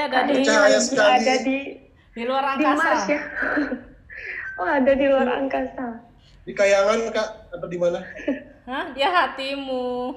[0.00, 1.12] saya ada di lagi sekali.
[1.20, 1.58] ada di
[2.16, 3.12] di luar di Mars angkasa.
[3.12, 3.20] ya.
[4.60, 5.86] oh, ada di luar angkasa.
[6.48, 8.00] Di Kayangan kak atau di mana?
[8.64, 8.84] Hah?
[8.96, 10.16] Dia hatimu.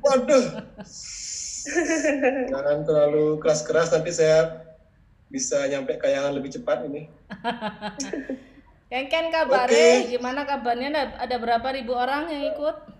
[0.00, 0.46] Waduh.
[2.48, 4.64] Jangan terlalu keras-keras nanti saya
[5.28, 7.04] bisa nyampe Kayangan lebih cepat ini.
[8.92, 12.93] Ken Ken kabarnya gimana kabarnya ada, ada berapa ribu orang yang ikut?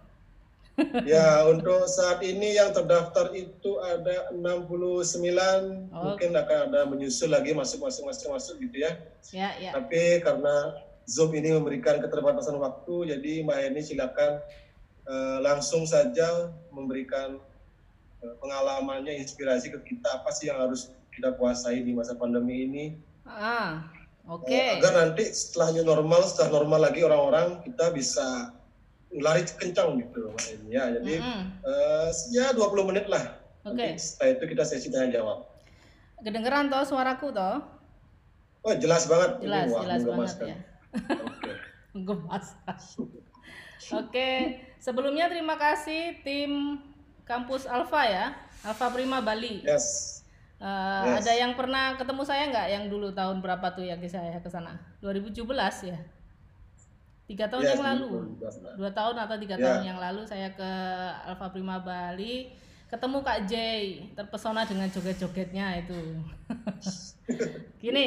[1.07, 7.87] Ya, untuk saat ini yang terdaftar itu ada 69, mungkin akan ada menyusul lagi masuk
[7.87, 8.93] masuk masuk masuk gitu ya.
[9.31, 9.71] Ya, ya.
[9.71, 10.75] Tapi karena
[11.07, 14.43] Zoom ini memberikan keterbatasan waktu, jadi Mbak Eni silakan
[15.07, 17.39] eh, langsung saja memberikan
[18.25, 22.85] eh, pengalamannya, inspirasi ke kita apa sih yang harus kita kuasai di masa pandemi ini.
[23.23, 23.87] Ah,
[24.27, 24.51] oke.
[24.51, 28.51] Eh, agar nanti setelah new normal, setelah normal lagi orang-orang kita bisa
[29.23, 30.33] lari kencang gitu
[30.71, 30.91] ya.
[30.99, 31.43] Jadi Mm-mm.
[31.63, 33.39] eh, ya 20 menit lah.
[33.65, 33.79] Oke.
[33.79, 35.47] Nanti setelah itu kita sesi tanya jawab.
[36.25, 37.63] Kedengeran toh suaraku toh?
[38.65, 39.45] Oh jelas banget.
[39.45, 40.57] Jelas, wah, jelas banget ya.
[41.29, 41.53] Oke.
[42.09, 42.47] Gemas.
[43.93, 44.31] Oke,
[44.81, 46.81] sebelumnya terima kasih tim
[47.29, 48.27] kampus Alfa ya,
[48.65, 49.61] Alfa Prima Bali.
[49.63, 50.11] Yes.
[50.57, 51.27] Eh, Yes.
[51.29, 54.81] Ada yang pernah ketemu saya nggak yang dulu tahun berapa tuh yang saya ke sana?
[55.05, 55.45] 2017
[55.85, 55.99] ya.
[57.25, 58.73] Tiga tahun Yes, yang lalu, 2017 lah.
[58.77, 59.63] dua tahun atau tiga Ya.
[59.65, 60.71] tahun yang lalu saya ke
[61.25, 62.53] Alfa Prima Bali,
[62.87, 66.21] ketemu Kak Jay, terpesona dengan joget-jogetnya itu.
[67.83, 68.07] Gini,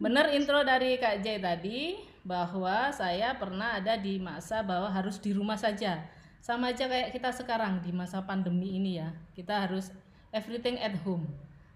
[0.00, 5.36] bener intro dari Kak Jay tadi bahwa saya pernah ada di masa bahwa harus di
[5.36, 6.00] rumah saja.
[6.40, 9.12] Sama aja kayak kita sekarang di masa pandemi ini ya.
[9.32, 9.92] Kita harus
[10.32, 11.28] everything at home.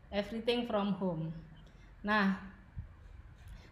[0.08, 1.32] Everything from home.
[2.00, 2.47] Nah,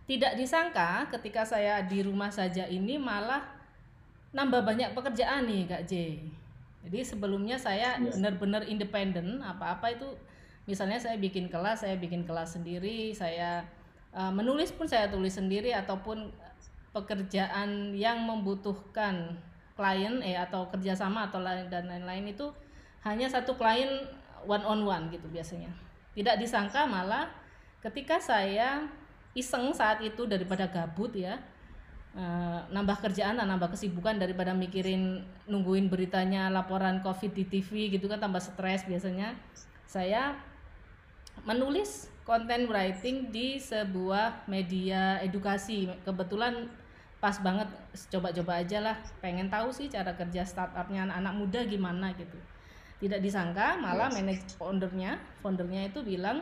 [0.06, 3.42] tidak disangka ketika saya di rumah saja ini malah
[4.30, 6.22] nambah banyak pekerjaan nih Kak J.
[6.86, 8.14] Jadi sebelumnya saya Yes.
[8.14, 10.06] benar-benar independen, apa-apa itu
[10.70, 13.66] misalnya saya bikin kelas, saya bikin kelas sendiri, saya
[14.14, 16.30] uh, menulis pun saya tulis sendiri ataupun
[16.94, 19.34] pekerjaan yang membutuhkan
[19.76, 22.48] klien eh atau kerjasama atau lain dan lain-lain itu
[23.04, 24.06] hanya satu klien
[24.46, 25.68] one on one gitu biasanya.
[26.14, 27.28] Tidak disangka malah
[27.82, 28.86] ketika saya
[29.36, 31.36] iseng saat itu daripada gabut ya.
[32.16, 38.16] Eh, nambah kerjaan nambah kesibukan daripada mikirin nungguin beritanya laporan covid di TV gitu kan
[38.16, 39.36] tambah stres biasanya.
[39.84, 40.32] Saya
[41.44, 45.92] menulis konten writing di sebuah media edukasi.
[46.08, 46.72] Kebetulan
[47.20, 47.68] pas banget
[48.08, 48.96] coba-coba aja lah.
[49.20, 52.40] Pengen tahu sih cara kerja startupnya anak-anak muda gimana gitu.
[52.96, 56.40] Tidak disangka malah manage foundernya foundernya itu bilang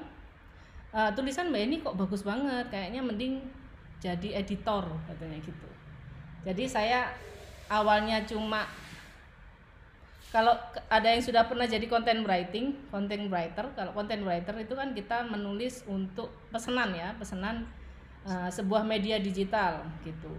[0.94, 3.42] "Eh, tulisan mbak ini kok bagus banget kayaknya mending
[3.98, 5.68] jadi editor katanya gitu
[6.46, 7.00] jadi saya
[7.66, 8.62] awalnya cuma
[10.30, 10.54] kalau
[10.90, 15.22] ada yang sudah pernah jadi content writing, content writer, kalau content writer itu kan kita
[15.30, 17.62] menulis untuk pesanan ya, pesanan
[18.26, 20.34] eh, sebuah media digital gitu.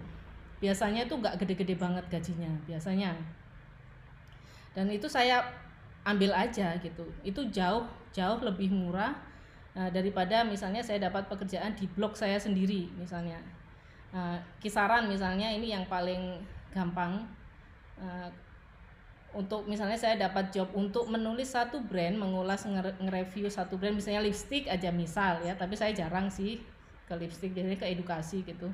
[0.60, 3.16] Biasanya itu nggak gede-gede banget gajinya, biasanya.
[4.76, 5.48] Dan itu saya
[6.04, 7.08] ambil aja gitu.
[7.24, 9.16] Itu jauh jauh lebih murah
[9.76, 13.38] eh, daripada misalnya saya dapat pekerjaan di blog saya sendiri misalnya.
[14.16, 16.40] Eh, kisaran misalnya ini yang paling
[16.72, 17.28] gampang
[18.00, 18.30] eh,
[19.36, 24.24] untuk misalnya saya dapat job untuk menulis satu brand, mengulas nge- nge-review satu brand, misalnya
[24.24, 26.64] lipstick aja misal ya, tapi saya jarang sih
[27.04, 28.72] ke lipstick, biasanya ke edukasi gitu.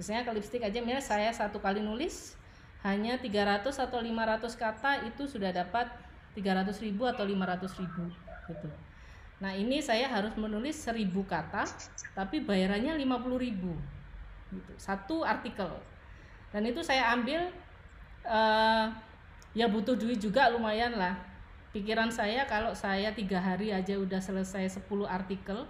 [0.00, 2.32] Misalnya ke lipstick aja, misalnya saya satu kali nulis
[2.80, 5.92] hanya 300 atau 500 kata itu sudah dapat
[6.32, 8.08] 300 ribu atau 500 ribu
[8.48, 8.68] gitu.
[9.40, 11.64] Nah ini saya harus menulis 1000 kata,
[12.12, 13.72] tapi bayarannya 50 ribu
[14.52, 14.72] gitu.
[14.76, 15.68] Satu artikel.
[16.52, 17.48] Dan itu saya ambil
[18.28, 18.86] eh,
[19.56, 21.16] ya butuh duit juga lumayan lah
[21.70, 25.62] pikiran saya kalau saya tiga hari aja udah selesai 10 artikel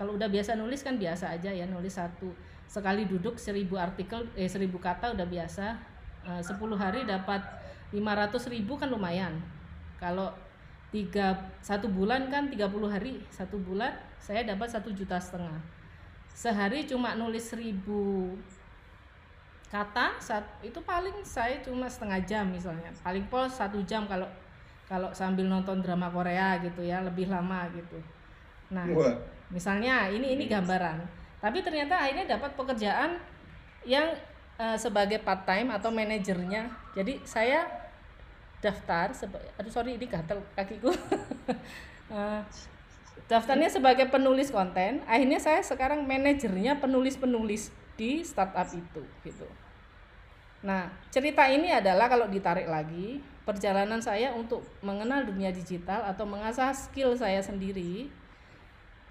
[0.00, 2.32] kalau udah biasa nulis kan biasa aja ya nulis satu
[2.64, 7.42] sekali duduk 1000 artikel eh 1000 kata udah biasa Eh, 10 hari dapat
[7.90, 9.42] 500 ribu kan lumayan
[9.98, 10.30] kalau
[10.92, 11.32] tiga
[11.64, 15.58] satu bulan kan 30 hari satu bulan saya dapat satu juta setengah.
[16.30, 17.80] Sehari cuma nulis 1000
[19.72, 22.92] kata saat itu paling saya cuma setengah jam misalnya.
[23.00, 24.28] Paling pol satu jam kalau
[24.84, 27.96] kalau sambil nonton drama Korea gitu ya lebih lama gitu.
[28.68, 29.16] Nah Wah,
[29.48, 31.00] misalnya ini ini gambaran.
[31.40, 33.16] Tapi ternyata akhirnya dapat pekerjaan
[33.88, 34.12] yang
[34.60, 36.68] eh, sebagai part time atau manajernya.
[36.92, 37.81] Jadi saya
[38.62, 39.10] daftar
[39.58, 40.94] aduh sorry ini gatel kakiku.
[42.12, 42.42] Eh,
[43.24, 49.48] daftarnya sebagai penulis konten akhirnya saya sekarang manajernya penulis-penulis di startup itu gitu.
[50.60, 56.70] Nah, cerita ini adalah kalau ditarik lagi, perjalanan saya untuk mengenal dunia digital atau mengasah
[56.70, 58.06] skill saya sendiri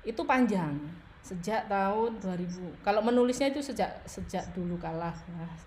[0.02, 0.80] itu panjang
[1.22, 5.14] sejak tahun 2000 kalau menulisnya itu sejak sejak dulu kalah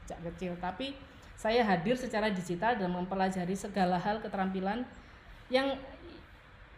[0.03, 0.53] sejak kecil.
[0.59, 0.97] Tapi
[1.45, 4.81] saya hadir secara digital dan mempelajari segala hal keterampilan
[5.53, 5.77] yang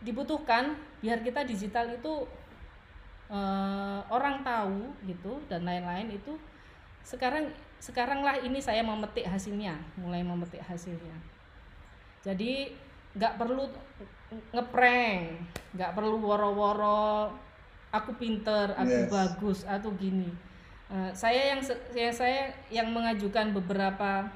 [0.02, 2.26] dibutuhkan biar kita digital itu
[3.30, 6.34] uh, orang tahu gitu dan lain-lain itu
[7.06, 7.46] sekarang
[7.78, 11.14] sekaranglah ini saya memetik hasilnya mulai memetik hasilnya
[12.26, 12.74] jadi
[13.14, 13.70] nggak perlu
[14.50, 15.46] ngeprank
[15.78, 17.30] nggak perlu woro-woro
[17.94, 19.10] aku pinter aku yes.
[19.14, 20.26] bagus atau gini
[20.90, 21.62] uh, saya yang
[21.94, 24.26] yang saya yang mengajukan beberapa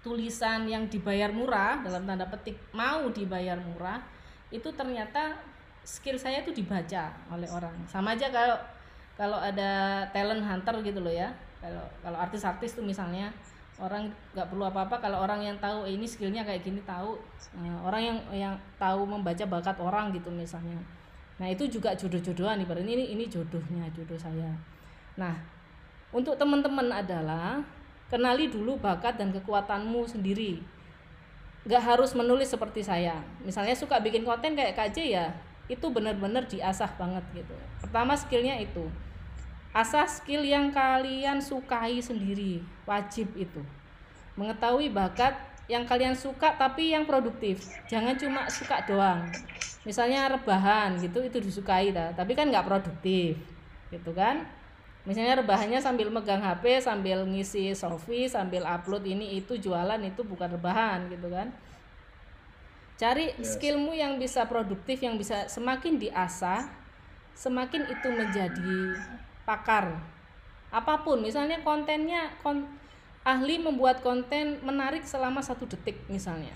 [0.00, 4.00] tulisan yang dibayar murah dalam tanda petik mau dibayar murah
[4.48, 5.36] itu ternyata
[5.84, 7.74] skill saya itu dibaca oleh orang.
[7.88, 8.56] Sama aja kalau
[9.16, 11.28] kalau ada talent hunter gitu loh ya.
[11.60, 13.28] Kalau kalau artis-artis tuh misalnya
[13.80, 17.16] orang nggak perlu apa-apa kalau orang yang tahu eh, ini skillnya kayak gini tahu
[17.56, 20.76] nah, orang yang yang tahu membaca bakat orang gitu misalnya.
[21.40, 24.52] Nah itu juga jodoh-jodohan nih ini ini jodohnya jodoh saya.
[25.16, 25.32] Nah
[26.12, 27.60] untuk teman-teman adalah
[28.10, 30.60] kenali dulu bakat dan kekuatanmu sendiri.
[31.64, 33.22] Nggak harus menulis seperti saya.
[33.46, 35.26] Misalnya suka bikin konten kayak KJ ya
[35.70, 37.54] itu benar-benar diasah banget gitu.
[37.78, 38.90] Pertama skillnya itu.
[39.70, 42.58] Asah skill yang kalian sukai sendiri.
[42.82, 43.62] Wajib itu.
[44.34, 45.38] Mengetahui bakat
[45.70, 47.62] yang kalian suka tapi yang produktif.
[47.86, 49.30] Jangan cuma suka doang.
[49.86, 53.38] Misalnya rebahan gitu itu disukai dah tapi kan nggak produktif
[53.90, 54.44] gitu kan
[55.10, 60.54] misalnya rebahannya sambil megang HP sambil ngisi selfie sambil upload ini itu jualan itu bukan
[60.54, 61.50] rebahan gitu kan?
[62.94, 63.58] Cari yes.
[63.58, 66.70] skillmu yang bisa produktif yang bisa semakin diasah
[67.34, 68.94] semakin itu menjadi
[69.42, 69.98] pakar.
[70.70, 72.62] Apa pun misalnya kontennya kon,
[73.26, 76.54] ahli membuat konten menarik selama satu detik misalnya.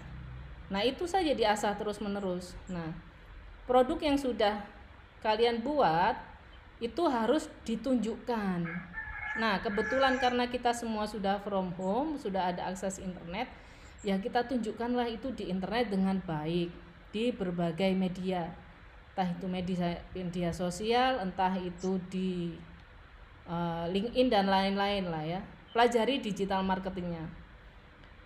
[0.71, 2.95] Nah itu saja diasah terus menerus nah
[3.65, 4.61] produk yang sudah
[5.25, 6.33] kalian buat
[6.82, 8.67] itu harus ditunjukkan.
[9.38, 13.50] Nah kebetulan karena kita semua sudah from home sudah ada akses internet
[14.06, 16.71] ya kita tunjukkanlah itu di internet dengan baik
[17.15, 18.50] di berbagai media.
[19.15, 22.50] Entah itu media media sosial entah itu di
[23.47, 25.41] uh, LinkedIn dan lain-lain lah ya.
[25.70, 27.23] Pelajari digital marketingnya.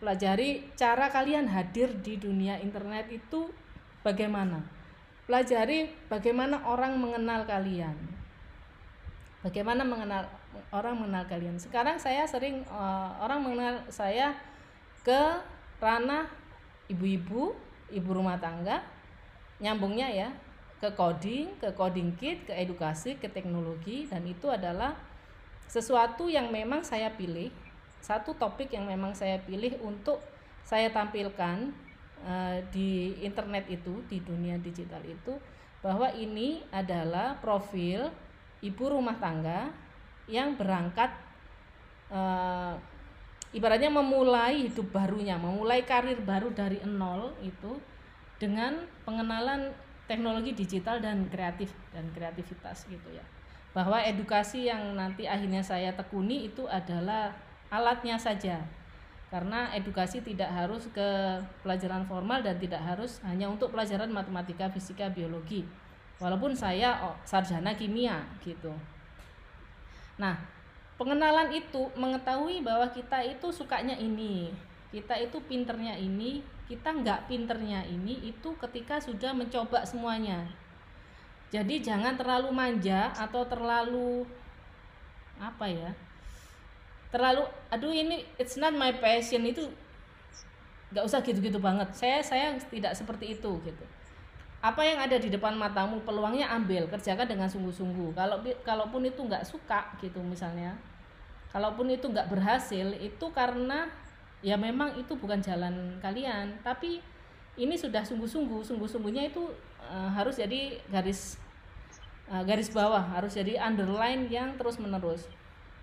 [0.00, 3.52] Pelajari cara kalian hadir di dunia internet itu
[4.00, 4.64] bagaimana?
[5.28, 8.17] Pelajari bagaimana orang mengenal kalian
[9.48, 10.28] bagaimana mengenal
[10.68, 11.56] orang mengenal kalian?
[11.56, 14.36] Sekarang saya sering uh, orang mengenal saya
[15.00, 15.40] ke
[15.80, 16.28] ranah
[16.92, 17.56] ibu-ibu
[17.88, 18.84] ibu rumah tangga.
[19.58, 20.28] Nyambungnya ya
[20.78, 24.04] ke coding, ke coding kit, ke edukasi, ke teknologi.
[24.04, 24.92] Dan itu adalah
[25.64, 27.48] sesuatu yang memang saya pilih.
[27.98, 30.22] Satu topik yang memang saya pilih untuk
[30.62, 31.72] saya tampilkan
[32.22, 35.34] uh, di internet itu di dunia digital itu
[35.82, 38.12] bahwa ini adalah profil
[38.64, 39.70] ibu rumah tangga
[40.28, 41.08] yang berangkat
[42.12, 42.74] uh,
[43.54, 47.80] ibaratnya memulai hidup barunya memulai karir baru dari nol itu
[48.36, 49.72] dengan pengenalan
[50.06, 53.24] teknologi digital dan kreatif dan kreativitas gitu ya
[53.76, 57.36] bahwa edukasi yang nanti akhirnya saya tekuni itu adalah
[57.68, 58.64] alatnya saja
[59.28, 61.08] karena edukasi tidak harus ke
[61.60, 65.68] pelajaran formal dan tidak harus hanya untuk pelajaran matematika, fisika, biologi.
[66.18, 68.74] Walaupun saya oh, sarjana kimia gitu.
[70.18, 70.34] Nah,
[70.98, 74.50] pengenalan itu mengetahui bahwa kita itu sukanya ini,
[74.90, 80.42] kita itu pinternya ini, kita nggak pinternya ini itu ketika sudah mencoba semuanya.
[81.54, 84.26] Jadi jangan terlalu manja atau terlalu
[85.38, 85.94] apa ya
[87.14, 89.64] terlalu aduh ini it's not my passion itu
[90.92, 91.88] nggak usah gitu-gitu banget.
[91.94, 93.84] Saya saya tidak seperti itu gitu
[94.58, 98.10] apa yang ada di depan matamu peluangnya ambil kerjakan dengan sungguh-sungguh.
[98.14, 100.74] Kalau kalaupun itu nggak suka gitu misalnya.
[101.54, 103.86] Kalaupun itu nggak berhasil itu karena
[104.42, 106.58] ya memang itu bukan jalan kalian.
[106.66, 106.98] Tapi
[107.58, 109.46] ini sudah sungguh-sungguh sungguh-sungguhnya itu
[109.82, 111.38] uh, harus jadi garis
[112.30, 115.26] uh, garis bawah harus jadi underline yang terus menerus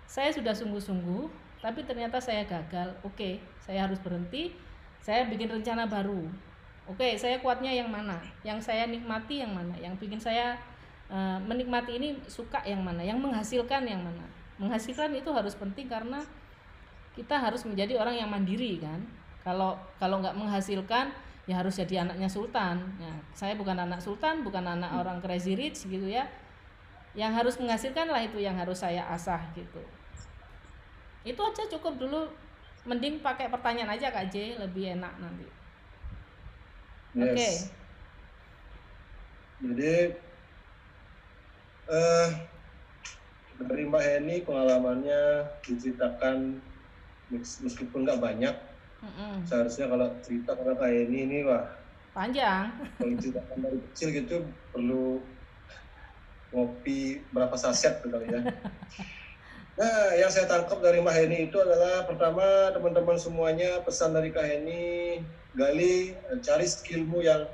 [0.06, 1.28] saya sudah sungguh-sungguh
[1.60, 2.94] tapi ternyata saya gagal.
[3.02, 3.34] Oke okay,
[3.66, 4.54] saya harus berhenti.
[5.02, 6.26] Saya bikin rencana baru
[6.86, 8.16] oke okay, saya kuatnya yang mana?
[8.46, 9.74] Yang saya nikmati yang mana?
[9.78, 10.54] Yang bikin saya
[11.10, 13.02] uh, menikmati ini suka yang mana?
[13.02, 14.24] Yang menghasilkan yang mana?
[14.56, 16.22] Menghasilkan itu harus penting karena
[17.18, 19.02] kita harus menjadi orang yang mandiri kan?
[19.42, 21.10] Kalau kalau nggak menghasilkan
[21.46, 22.82] ya harus jadi anaknya sultan.
[23.02, 25.00] Ya saya bukan anak sultan bukan anak hmm.
[25.02, 26.30] orang crazy rich gitu ya.
[27.18, 29.82] Yang harus menghasilkan lah itu yang harus saya asah gitu.
[31.26, 32.30] Itu aja cukup dulu.
[32.86, 35.55] Mending pakai pertanyaan aja kak J lebih enak nanti
[37.16, 37.24] yes.
[37.24, 37.54] oke okay.
[39.64, 39.94] jadi
[41.86, 42.28] eh
[43.56, 45.22] dari Mbak Heni pengalamannya
[45.64, 46.60] diceritakan
[47.32, 48.54] mes- meskipun nggak banyak
[49.00, 49.48] Mm-mm.
[49.48, 51.64] seharusnya kalau cerita tentang Kak Heni ini wah
[52.12, 52.72] Panjang.
[52.96, 54.36] kalau diceritakan dari kecil gitu
[54.72, 55.36] perlu
[56.52, 58.40] ngopi berapa saset tuh kali ya.
[59.76, 64.48] Nah, yang saya tangkap dari Mbak Heni itu adalah pertama teman-teman semuanya pesan dari Kak
[64.48, 65.20] Heni
[65.52, 67.44] gali cari skillmu yang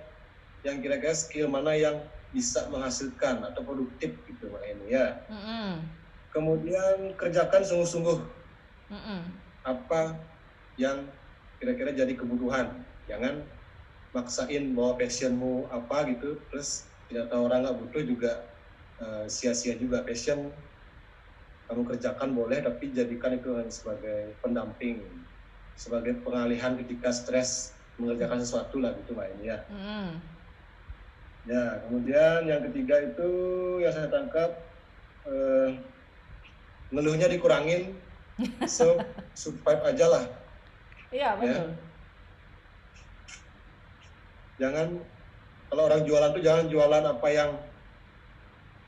[0.62, 5.19] yang kira-kira skill mana yang bisa menghasilkan atau produktif gitu Mbak Heni ya.
[5.26, 5.71] Mm-mm.
[6.31, 8.19] Kemudian kerjakan sungguh-sungguh
[8.95, 9.21] Mm-mm.
[9.67, 10.23] apa
[10.79, 11.11] yang
[11.59, 12.87] kira-kira jadi kebutuhan.
[13.11, 13.50] Jangan
[14.14, 18.33] maksain bahwa passionmu apa gitu, terus tidak tahu orang nggak butuh juga
[19.02, 20.55] eh, sia-sia juga passion
[21.73, 25.25] kamu kerjakan boleh tapi jadikan itu sebagai pendamping
[25.73, 30.09] sebagai pengalihan ketika stres mengerjakan sesuatu lah gitu mbak ini ya Mm-mm.
[31.49, 33.31] ya kemudian yang ketiga itu
[33.81, 34.52] yang saya tangkap
[35.25, 35.69] eh,
[36.93, 37.97] ngeluhnya dikurangin
[38.69, 39.00] so
[39.33, 40.25] survive aja lah
[41.12, 41.69] Iya betul.
[44.57, 44.88] jangan
[45.69, 47.50] kalau orang jualan tuh jangan jualan apa yang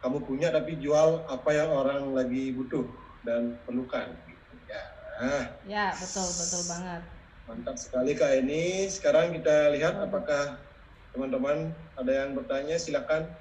[0.05, 2.85] kamu punya tapi jual apa yang orang lagi butuh
[3.25, 4.53] dan perlukan gitu.
[4.69, 4.85] ya
[5.65, 7.01] Ya betul betul banget.
[7.49, 10.61] mantap sekali kak ini sekarang kita lihat apakah
[11.17, 13.33] teman-teman ada yang bertanya silakan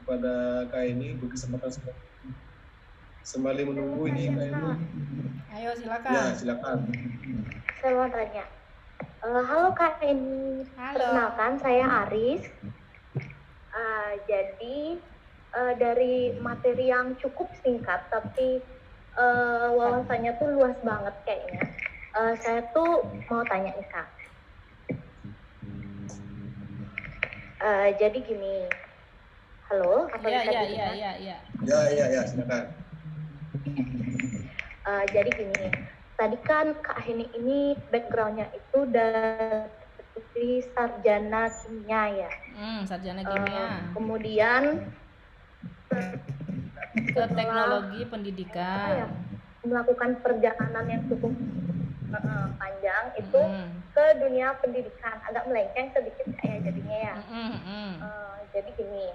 [0.00, 2.00] kepada kak ini beri kesempatan sekarang.
[3.20, 4.68] sembari menunggu ini kak ini
[5.54, 6.32] Ayo ya silakan.
[6.34, 6.78] silakan
[7.78, 8.44] Saya mau tanya.
[9.22, 10.64] Eh, halo Kak ini.
[10.74, 10.98] Halo.
[10.98, 12.42] Perkenalkan saya Aris.
[13.70, 14.98] Eh, jadi
[15.54, 18.62] eh, dari materi yang cukup singkat tapi
[19.14, 21.62] eh, wawasannya tuh luas banget kayaknya.
[22.14, 24.08] Eh, saya tuh mau tanya nih Kak.
[27.64, 28.66] Eh, jadi gini.
[29.64, 31.38] Halo, apa Iya bisa iya iya iya iya.
[31.64, 32.84] ya ya ya silakan
[34.84, 35.72] Eh, jadi gini,
[36.20, 42.30] tadi kan Kak Heni ini backgroundnya itu dari sarjana kimia ya.
[42.52, 43.96] Hmm, sarjana kimia.
[43.96, 44.62] kemudian
[47.14, 49.10] Ke teknologi ya, pendidikan.
[49.64, 51.32] melakukan perjalanan yang cukup
[52.14, 53.68] eh, panjang itu Mm.
[53.90, 57.14] ke dunia pendidikan, agak melenceng sedikit kayak jadinya ya.
[57.26, 57.92] Mm, mm, mm.
[57.98, 59.06] Eh, jadi gini,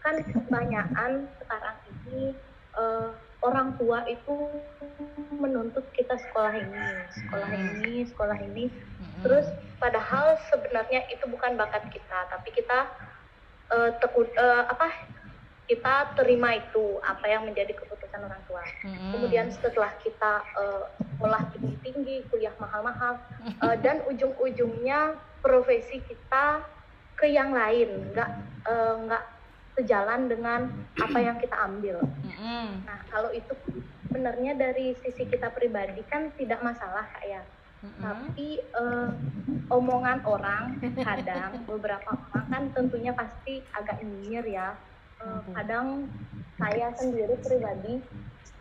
[0.00, 2.38] kan kebanyakan sekarang ini
[2.70, 3.10] eh,
[3.42, 4.62] orang tua itu
[5.34, 7.60] menuntut kita sekolah ini, sekolah Hmm.
[7.74, 8.64] ini, sekolah ini.
[8.70, 9.20] Mm-mm.
[9.26, 9.46] Terus
[9.76, 12.88] padahal sebenarnya itu bukan bakat kita, tapi kita
[13.70, 14.88] eh, tekun eh, apa?
[15.70, 18.66] Kita terima itu apa yang menjadi keputusan orang tua.
[18.82, 19.14] Mm-mm.
[19.14, 26.66] Kemudian setelah kita eh, sekolah tinggi-tinggi, kuliah mahal-mahal, eh, dan ujung-ujungnya profesi kita
[27.14, 28.30] ke yang lain, nggak
[28.66, 29.24] eh, nggak
[29.78, 30.60] sejalan dengan
[30.98, 32.02] apa yang kita ambil.
[32.02, 32.82] Mm-mm.
[32.82, 33.54] Nah, kalau itu
[34.10, 37.42] sebenarnya dari sisi kita pribadi kan tidak masalah kak ya.
[37.86, 38.02] Mm-mm.
[38.02, 39.10] Tapi eh,
[39.70, 44.74] omongan orang kadang beberapa orang kan tentunya pasti agak nyinyir ya.
[45.52, 46.08] Kadang
[46.56, 48.04] saya sendiri pribadi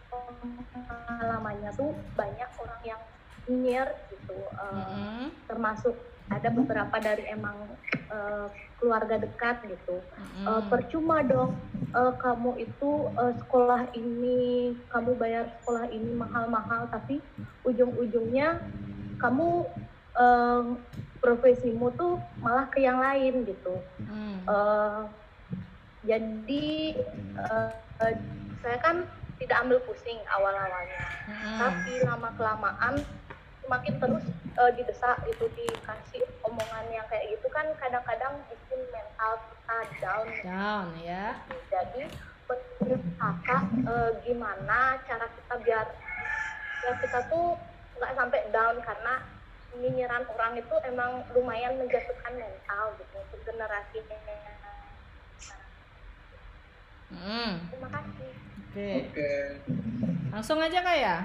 [0.10, 3.02] pengalamannya tuh banyak orang yang
[3.48, 4.38] nyinyir gitu.
[4.38, 5.26] Eh, Mm-mm.
[5.50, 5.96] termasuk
[6.30, 7.80] ada beberapa dari emang
[8.12, 8.48] eh,
[8.78, 10.04] keluarga dekat gitu.
[10.04, 10.46] Mm-mm.
[10.46, 11.58] Eh, percuma dong
[11.96, 14.40] eh, kamu itu eh, sekolah ini
[14.92, 17.24] kamu bayar sekolah ini mahal-mahal tapi
[17.66, 18.62] ujung-ujungnya
[19.20, 19.48] kamu
[20.20, 20.64] eh,
[21.20, 24.42] profesimu tuh malah ke yang lain gitu Mm.
[24.50, 25.02] Eh,
[26.04, 26.68] jadi
[27.36, 28.14] eh,
[28.64, 29.04] saya kan
[29.40, 31.58] tidak ambil pusing awal-awalnya Mm-mm.
[31.60, 32.96] tapi lama kelamaan
[33.64, 34.26] semakin terus
[34.60, 40.88] eh, didesak itu dikasih omongan yang kayak gitu kan kadang-kadang bikin mental kita down Down
[41.04, 41.38] ya.
[41.72, 42.04] jadi
[42.50, 45.88] menurut kakak eh, gimana cara kita biar
[46.80, 47.60] ya kita tuh
[48.00, 49.14] nggak sampai down karena
[49.78, 54.02] nyinyiran orang itu emang lumayan menjatuhkan mental gitu untuk generasi
[57.10, 57.54] Mm.
[57.74, 58.32] terima kasih
[58.70, 58.90] Oke.
[59.10, 59.32] oke
[60.30, 61.18] Langsung aja kak ya.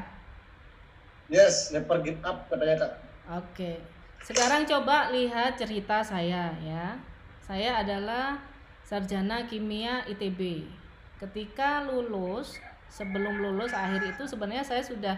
[1.29, 2.93] yes never give up katanya kak
[3.25, 3.81] Oke.
[4.21, 7.00] Sekarang coba lihat cerita saya ya.
[7.41, 8.37] Saya adalah
[8.85, 10.69] sarjana kimia ITB.
[11.17, 12.61] Ketika lulus,
[12.93, 15.17] sebelum lulus akhir itu sebenarnya saya sudah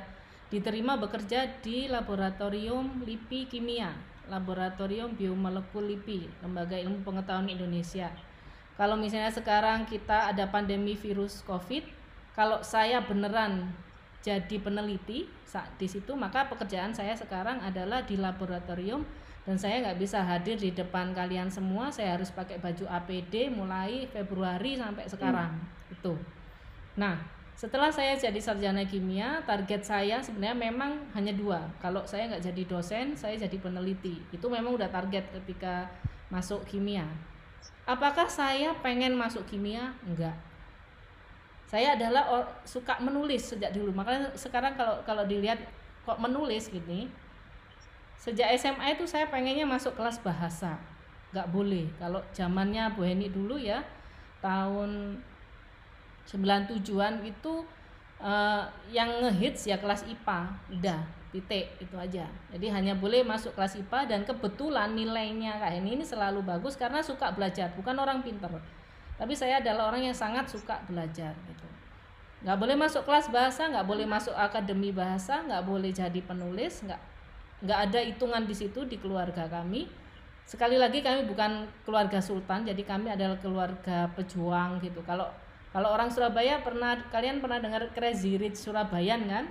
[0.55, 3.91] diterima bekerja di laboratorium LIPI Kimia,
[4.31, 8.07] Laboratorium Biomolekul LIPI, Lembaga Ilmu Pengetahuan Indonesia.
[8.77, 11.85] Kalau misalnya sekarang kita ada pandemi virus COVID,
[12.37, 13.73] kalau saya beneran
[14.21, 19.07] jadi peneliti saat di situ maka pekerjaan saya sekarang adalah di laboratorium
[19.47, 24.11] dan saya nggak bisa hadir di depan kalian semua saya harus pakai baju APD mulai
[24.11, 25.55] Februari sampai sekarang
[25.95, 26.19] itu
[26.97, 27.21] Nah,
[27.53, 31.61] setelah saya jadi sarjana kimia, target saya sebenarnya memang hanya dua.
[31.81, 34.17] Kalau saya nggak jadi dosen, saya jadi peneliti.
[34.33, 35.93] Itu memang udah target ketika
[36.33, 37.05] masuk kimia.
[37.87, 39.95] Apakah saya pengen masuk kimia?
[40.03, 40.35] Enggak.
[41.67, 43.91] Saya adalah suka menulis sejak dulu.
[43.95, 45.59] Makanya sekarang kalau kalau dilihat
[46.07, 47.11] kok menulis gini,
[48.19, 50.79] sejak SMA itu saya pengennya masuk kelas bahasa.
[51.31, 51.87] Nggak boleh.
[51.99, 53.83] Kalau zamannya Bu Heni dulu ya,
[54.43, 55.19] tahun
[56.27, 57.63] 97-an itu
[58.19, 60.39] uh, yang ngehits ya kelas IPA
[60.75, 61.01] udah
[61.37, 62.25] titik itu aja.
[62.49, 67.05] Jadi hanya boleh masuk kelas IPA dan kebetulan nilainya kak ini ini selalu bagus karena
[67.05, 68.49] suka belajar bukan orang pinter.
[69.21, 71.69] Tapi saya adalah orang yang sangat suka belajar gitu.
[72.41, 77.01] Nggak boleh masuk kelas bahasa nggak boleh masuk akademi bahasa nggak boleh jadi penulis nggak
[77.65, 79.89] nggak ada hitungan di situ di keluarga kami.
[80.49, 85.05] Sekali lagi kami bukan keluarga sultan jadi kami adalah keluarga pejuang gitu.
[85.05, 85.29] Kalau
[85.77, 89.45] kalau orang Surabaya pernah kalian pernah dengar Crazy Rich Surabayan kan?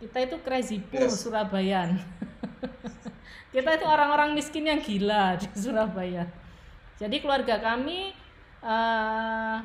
[0.00, 1.20] Kita itu Crazy Poor yes.
[1.20, 2.00] Surabayan.
[3.54, 6.24] kita itu orang-orang miskin yang gila di Surabaya.
[6.96, 8.16] Jadi keluarga kami
[8.64, 9.60] uh,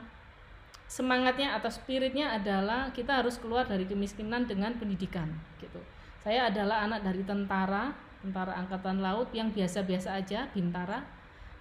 [0.91, 5.79] semangatnya atau spiritnya adalah kita harus keluar dari kemiskinan dengan pendidikan gitu.
[6.19, 11.03] Saya adalah anak dari tentara, tentara angkatan laut yang biasa-biasa aja, bintara.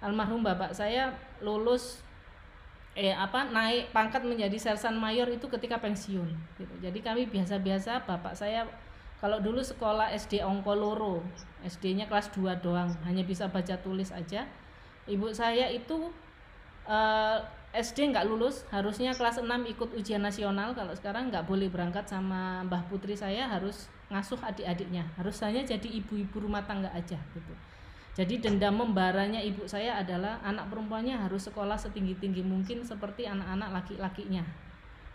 [0.05, 2.04] Almarhum bapak saya lulus
[2.95, 6.75] eh apa naik pangkat menjadi sersan mayor itu ketika pensiun gitu.
[6.79, 8.71] Jadi kami biasa-biasa bapak saya
[9.25, 11.25] kalau dulu sekolah SD Ongkoloro,
[11.65, 14.45] SD-nya kelas 2 doang, hanya bisa baca tulis aja.
[15.09, 16.13] Ibu saya itu
[16.85, 17.39] eh,
[17.73, 20.77] SD nggak lulus, harusnya kelas 6 ikut ujian nasional.
[20.77, 25.09] Kalau sekarang nggak boleh berangkat sama Mbah Putri saya harus ngasuh adik-adiknya.
[25.17, 27.55] Harus hanya jadi ibu-ibu rumah tangga aja gitu.
[28.15, 34.47] Jadi dendam membaranya ibu saya adalah anak perempuannya harus sekolah setinggi-tinggi mungkin seperti anak-anak laki-lakinya.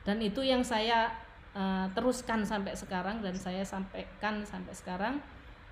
[0.04, 1.08] Dan itu yang saya
[1.56, 5.16] uh, teruskan sampai sekarang dan saya sampaikan sampai sekarang.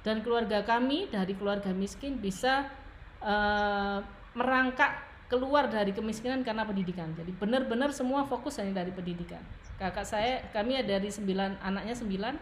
[0.07, 2.71] Dan keluarga kami dari keluarga miskin bisa
[3.19, 3.99] uh,
[4.31, 7.11] merangkak keluar dari kemiskinan karena pendidikan.
[7.11, 9.43] Jadi benar-benar semua fokus hanya dari pendidikan.
[9.75, 12.33] Kakak saya, kami ada dari sembilan anaknya sembilan,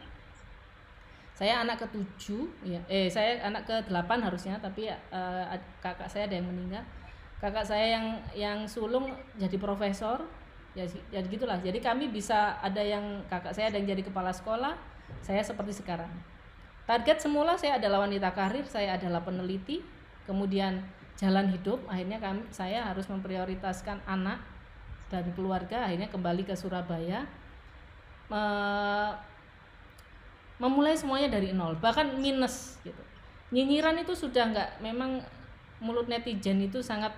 [1.35, 5.45] saya anak ketujuh ya eh saya anak ke delapan harusnya tapi uh,
[5.83, 6.83] kakak saya ada yang meninggal.
[7.43, 10.23] Kakak saya yang yang sulung jadi profesor
[10.71, 11.59] ya jadi gitulah.
[11.59, 14.79] Jadi kami bisa ada yang kakak saya ada yang jadi kepala sekolah
[15.19, 16.07] saya seperti sekarang.
[16.87, 19.83] Target semula saya adalah wanita karir saya adalah peneliti
[20.23, 20.87] kemudian
[21.19, 21.83] jalan hidup.
[21.91, 24.39] Akhirnya kami saya harus memprioritaskan anak
[25.11, 27.27] dan keluarga akhirnya kembali ke Surabaya
[30.55, 33.01] memulai semuanya dari nol bahkan minus gitu.
[33.51, 35.19] Nyinyiran itu sudah nggak memang
[35.83, 37.11] mulut netizen itu sangat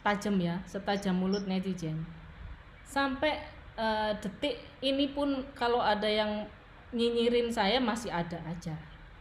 [0.00, 2.06] tajam ya setajam mulut netizen.
[2.86, 3.42] Sampai
[3.74, 6.46] uh, detik ini pun kalau ada yang
[6.94, 8.74] nyinyirin saya masih ada aja.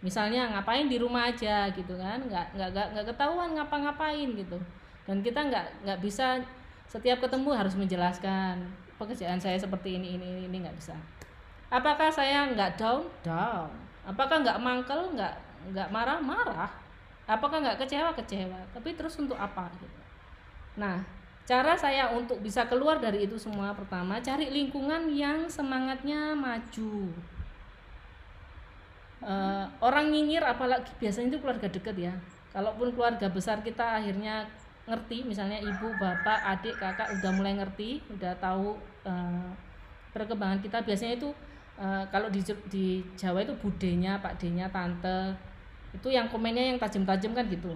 [0.03, 1.71] Misalnya ngapain di rumah aja?
[1.73, 4.59] gitu kan nggak nggak nggak, nggak ketahuan ngapa-ngapain gitu.
[5.03, 6.39] Dan kita nggak nggak bisa
[6.85, 8.61] setiap ketemu harus menjelaskan
[9.01, 10.93] pekerjaan saya seperti ini ini ini nggak bisa
[11.73, 13.01] apakah saya nggak down?
[13.25, 13.69] Down.
[14.05, 15.01] Apakah nggak mangkel?
[15.17, 15.33] Nggak
[15.73, 16.19] nggak marah?
[16.21, 16.71] Marah.
[17.25, 18.13] Apakah nggak kecewa?
[18.13, 18.61] Kecewa.
[18.69, 19.99] Tapi terus untuk apa gitu.
[20.77, 21.01] Nah
[21.43, 27.09] cara saya untuk bisa keluar dari itu semua pertama cari lingkungan yang semangatnya maju.
[29.23, 32.13] Uh, orang nyinyir apalagi biasanya itu keluarga dekat ya.
[32.53, 34.45] Kalaupun keluarga besar kita akhirnya
[34.83, 38.75] ngerti misalnya ibu bapak adik kakak udah mulai ngerti udah tahu
[39.07, 39.47] uh,
[40.11, 41.31] perkembangan kita biasanya itu
[41.77, 45.33] uh, kalau di, di Jawa itu budenya, pak denya, tante
[45.93, 47.73] itu yang komennya yang tajam-tajam kan gitu.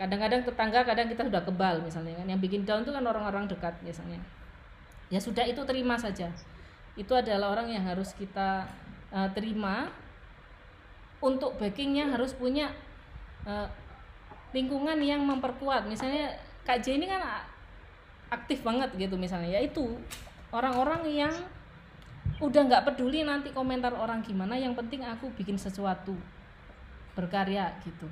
[0.00, 2.26] Kadang-kadang tetangga kadang kita sudah kebal misalnya kan.
[2.26, 4.16] Yang bikin down itu kan orang-orang dekat biasanya.
[5.12, 6.32] Ya sudah itu terima saja.
[6.96, 8.64] Itu adalah orang yang harus kita
[9.12, 9.92] uh, terima.
[11.20, 12.72] Untuk backingnya harus punya
[13.44, 13.68] uh,
[14.56, 15.84] lingkungan yang memperkuat.
[15.84, 16.32] Misalnya
[16.64, 17.44] Kak J ini kan
[18.32, 19.60] aktif banget gitu misalnya.
[19.60, 19.84] Yaitu
[20.48, 21.34] orang-orang yang
[22.40, 26.16] udah nggak peduli nanti komentar orang gimana yang penting aku bikin sesuatu
[27.12, 28.08] berkarya gitu.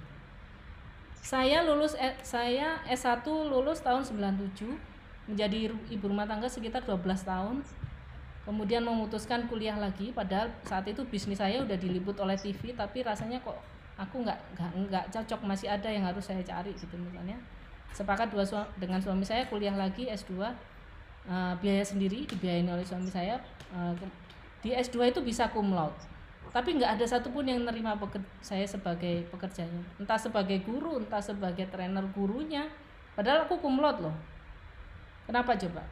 [1.25, 4.69] Saya lulus eh, saya S1 lulus tahun 97
[5.29, 7.65] menjadi ibu rumah tangga sekitar 12 tahun.
[8.45, 13.45] Kemudian memutuskan kuliah lagi padahal saat itu bisnis saya udah diliput oleh TV tapi rasanya
[13.45, 13.61] kok
[14.01, 17.37] aku nggak nggak nggak cocok masih ada yang harus saya cari gitu misalnya.
[17.93, 20.49] Sepakat dua suami, dengan suami saya kuliah lagi S2 uh,
[21.29, 23.41] eh, biaya sendiri dibiayain oleh suami saya
[24.65, 25.97] di S2 itu bisa cum laude.
[26.49, 27.93] Tapi nggak ada satupun yang nerima
[28.41, 29.85] saya sebagai pekerjanya.
[30.01, 32.67] Entah sebagai guru entah sebagai trainer gurunya.
[33.13, 34.17] Padahal aku cum laude loh.
[35.29, 35.85] Kenapa coba?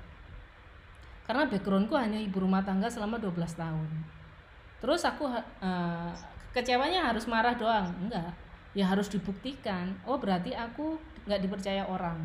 [1.29, 3.89] Karena backgroundku hanya ibu rumah tangga selama 12 tahun.
[4.81, 6.13] Terus aku uh,
[6.57, 7.93] kecewanya harus marah doang.
[8.01, 8.33] Enggak.
[8.73, 9.93] Ya harus dibuktikan.
[10.09, 10.97] Oh berarti aku
[11.29, 12.17] nggak dipercaya orang.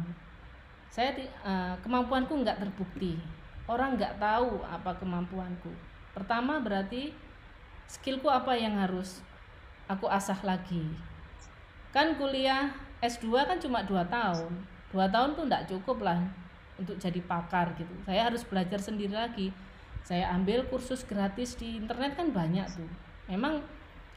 [0.88, 1.12] Saya
[1.44, 3.20] uh, kemampuanku nggak terbukti
[3.70, 5.70] orang nggak tahu apa kemampuanku.
[6.16, 7.14] Pertama berarti
[7.86, 9.22] skillku apa yang harus
[9.86, 10.82] aku asah lagi?
[11.92, 12.72] Kan kuliah
[13.04, 14.52] S2 kan cuma dua tahun.
[14.90, 16.20] Dua tahun tuh nggak cukup lah
[16.80, 17.94] untuk jadi pakar gitu.
[18.08, 19.54] Saya harus belajar sendiri lagi.
[20.02, 22.90] Saya ambil kursus gratis di internet kan banyak tuh.
[23.30, 23.62] Memang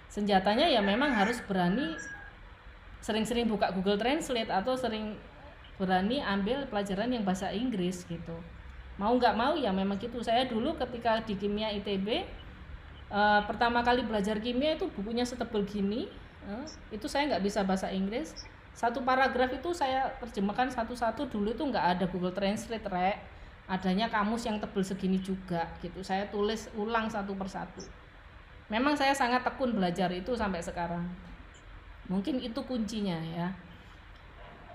[0.09, 1.99] senjatanya ya memang harus berani
[3.05, 5.19] sering-sering buka Google Translate atau sering
[5.77, 8.39] berani ambil pelajaran yang bahasa Inggris gitu
[8.95, 10.23] mau nggak mau ya memang gitu.
[10.23, 12.21] Saya dulu ketika di kimia ITB uh,
[13.11, 16.07] eh, pertama kali belajar kimia itu bukunya setebal gini
[16.47, 18.35] uh, itu saya nggak bisa bahasa Inggris.
[18.75, 21.31] Satu paragraf itu saya terjemahkan satu-satu.
[21.31, 23.19] Dulu itu nggak ada Google Translate rek.
[23.65, 26.05] Adanya kamus yang tebel segini juga gitu.
[26.05, 27.81] Saya tulis ulang satu persatu.
[28.69, 31.07] Memang saya sangat tekun belajar itu sampai sekarang.
[32.11, 33.49] Mungkin itu kuncinya ya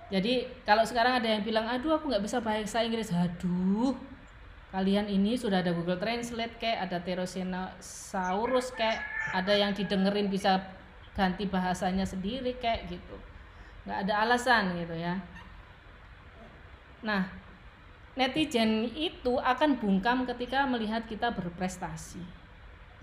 [0.09, 3.13] jadi kalau sekarang ada yang bilang aduh aku nggak bisa bahasa Inggris.
[3.13, 3.93] Aduh
[4.73, 9.01] kalian ini sudah ada Google Translate kayak ada Therosaurus kayak
[9.33, 10.65] ada yang didengerin bisa
[11.13, 13.17] ganti bahasanya sendiri kayak gitu.
[13.85, 15.21] Nggak ada alasan gitu ya.
[17.05, 17.29] Nah
[18.17, 22.25] netizen itu akan bungkam ketika melihat kita berprestasi.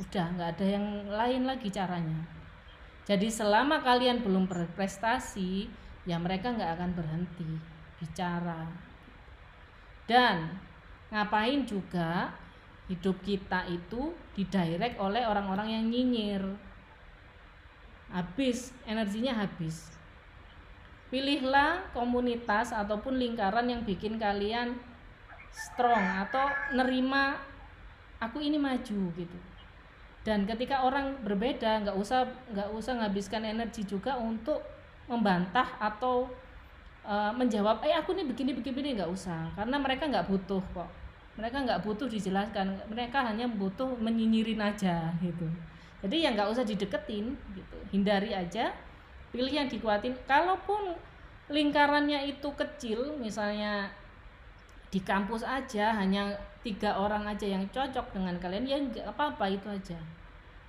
[0.03, 2.27] Udah nggak ada yang lain lagi caranya.
[3.07, 5.71] Jadi selama kalian belum berprestasi
[6.07, 7.51] ya mereka nggak akan berhenti
[7.99, 8.65] bicara.
[10.07, 10.55] Dan
[11.11, 12.31] ngapain juga
[12.87, 16.43] hidup kita itu didirect oleh orang-orang yang nyinyir.
[18.15, 19.91] Habis energinya habis.
[21.11, 24.79] Pilihlah komunitas ataupun lingkaran yang bikin kalian
[25.51, 27.39] strong atau nerima
[28.23, 29.39] aku ini maju gitu.
[30.27, 34.59] Dan ketika orang berbeda nggak usah nggak usah menghabiskan energi juga untuk
[35.07, 36.27] membantah atau
[37.07, 38.99] uh, menjawab eh aku ini begini begini.
[38.99, 40.91] Nggak usah karena mereka nggak butuh kok.
[41.37, 45.47] Mereka nggak butuh dijelaskan mereka hanya butuh menyinyirin aja gitu.
[46.05, 47.77] Jadi ya nggak usah dideketin gitu.
[47.93, 48.73] Hindari aja
[49.31, 50.17] pilih yang dikuatin.
[50.25, 50.97] Kalaupun
[51.47, 53.87] lingkarannya itu kecil misalnya
[54.91, 59.67] di kampus aja hanya tiga orang aja yang cocok dengan kalian ya nggak apa-apa itu
[59.71, 59.99] aja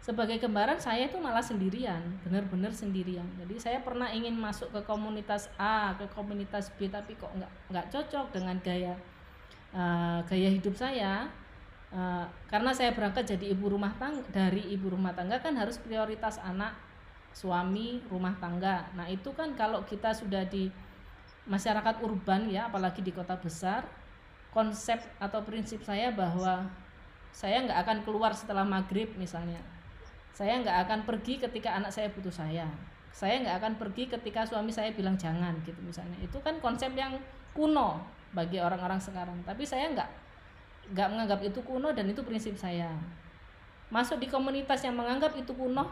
[0.02, 5.52] sebagai kembaran saya itu malah sendirian benar-benar sendirian jadi saya pernah ingin masuk ke komunitas
[5.60, 8.96] A ke komunitas B tapi kok nggak nggak cocok dengan gaya
[9.76, 11.28] uh, gaya hidup saya
[11.92, 16.40] uh, karena saya berangkat jadi ibu rumah tangga dari ibu rumah tangga kan harus prioritas
[16.40, 16.88] anak
[17.38, 18.90] suami rumah tangga.
[18.98, 20.74] Nah, itu kan kalau kita sudah di
[21.46, 23.86] masyarakat urban ya, apalagi di kota besar,
[24.50, 26.66] konsep atau prinsip saya bahwa
[27.30, 29.62] saya nggak akan keluar setelah maghrib misalnya.
[30.34, 32.68] Saya nggak akan pergi ketika anak saya butuh saya.
[33.14, 36.18] Saya nggak akan pergi ketika suami saya bilang jangan gitu misalnya.
[36.22, 37.18] Itu kan konsep yang
[37.54, 38.02] kuno
[38.36, 39.38] bagi orang-orang sekarang.
[39.48, 40.10] Tapi saya nggak
[40.94, 42.88] nggak menganggap itu kuno dan itu prinsip saya
[43.88, 45.88] masuk di komunitas yang menganggap itu kuno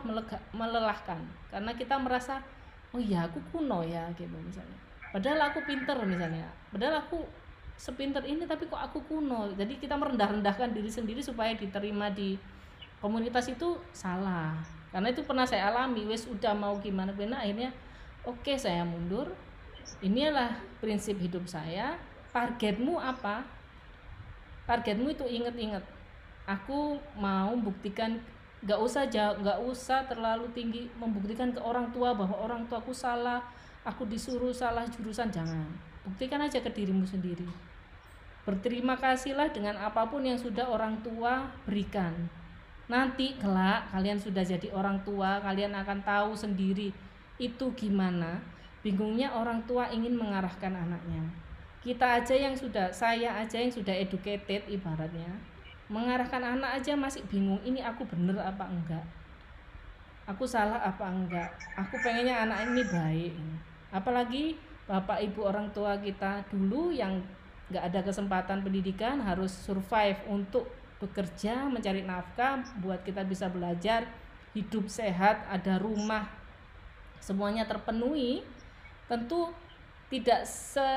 [0.52, 2.44] melelahkan karena kita merasa
[2.92, 4.76] oh iya aku kuno ya gitu misalnya
[5.16, 6.44] padahal aku pinter misalnya
[6.76, 7.24] padahal aku
[7.76, 12.36] sepinter ini tapi kok aku kuno jadi kita merendah-rendahkan diri sendiri supaya diterima di
[13.06, 14.58] komunitas itu salah.
[14.90, 17.70] Karena itu pernah saya alami wes udah mau gimana gimana akhirnya
[18.26, 19.30] oke okay, saya mundur.
[20.02, 22.02] Inilah prinsip hidup saya.
[22.34, 23.46] Targetmu apa?
[24.66, 25.86] Targetmu itu inget-inget
[26.50, 28.18] aku mau buktikan
[28.66, 33.46] nggak usah jauh nggak usah terlalu tinggi membuktikan ke orang tua bahwa orang tuaku salah
[33.86, 35.70] aku disuruh salah jurusan jangan.
[36.02, 37.46] Buktikan aja ke dirimu sendiri.
[38.46, 42.14] Berterima kasihlah dengan apa pun yang sudah orang tua berikan
[42.86, 46.94] nanti kelak kalian sudah jadi orang tua kalian akan tahu sendiri
[47.42, 48.40] itu gimana.
[48.86, 51.26] Bingungnya orang tua ingin mengarahkan anaknya.
[51.82, 55.30] Kita aja yang sudah saya aja yang sudah educated ibaratnya.
[55.90, 59.06] Mengarahkan anak aja masih bingung ini aku bener apa enggak?
[60.30, 61.50] Aku salah apa enggak?
[61.78, 63.34] Aku pengennya anak ini baik.
[63.94, 67.22] Apalagi bapak ibu orang tua kita dulu yang
[67.70, 70.70] nggak ada kesempatan pendidikan harus survive untuk
[71.02, 74.08] bekerja mencari nafkah buat kita bisa belajar
[74.56, 76.32] hidup sehat ada rumah
[77.20, 78.48] semuanya terpenuhi
[79.12, 79.52] tentu
[80.08, 80.88] tidak se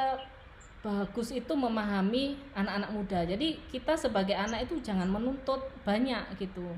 [0.78, 3.20] bagus itu memahami anak-anak muda.
[3.26, 6.70] Jadi kita sebagai anak itu jangan menuntut banyak gitu.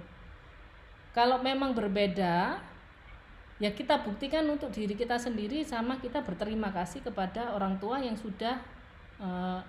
[1.12, 2.62] Kalau memang berbeda,
[3.60, 8.16] ya kita buktikan untuk diri kita sendiri sama kita berterima kasih kepada orang tua yang
[8.16, 8.56] sudah
[9.20, 9.60] uh,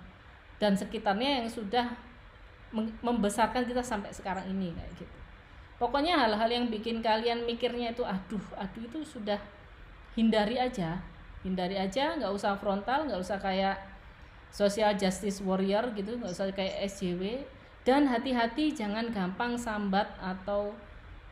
[0.56, 1.92] dan sekitarnya yang sudah
[2.74, 5.16] membesarkan kita sampai sekarang ini kayak gitu.
[5.76, 9.38] Pokoknya hal-hal yang bikin kalian mikirnya itu aduh aduh itu sudah
[10.16, 11.00] hindari aja.
[11.42, 13.76] Hindari aja nggak usah frontal nggak usah kayak
[14.52, 17.42] social justice warrior gitu nggak usah kayak SJW
[17.82, 20.70] dan hati-hati jangan gampang sambat atau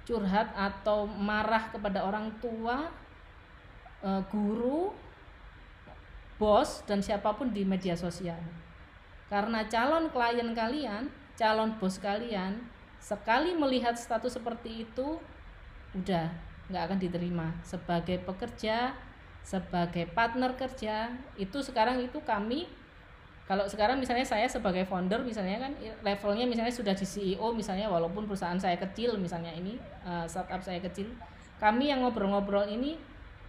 [0.03, 2.91] curhat atau marah kepada orang tua
[4.03, 4.91] eh, guru
[6.41, 8.41] bos dan siapa pun di media sosial.
[9.29, 11.07] Karena calon klien kalian
[11.41, 12.61] calon bos kalian
[13.01, 15.17] sekali melihat status seperti itu
[15.97, 16.29] udah
[16.69, 17.49] nggak akan diterima.
[17.65, 18.93] Sebagai pekerja
[19.41, 22.69] sebagai partner kerja itu sekarang itu kami
[23.49, 25.73] kalau sekarang misalnya saya sebagai founder misalnya kan
[26.05, 30.79] levelnya misalnya sudah di CEO misalnya walaupun perusahaan saya kecil misalnya ini uh, startup saya
[30.79, 31.09] kecil
[31.57, 33.01] kami yang ngobrol-ngobrol ini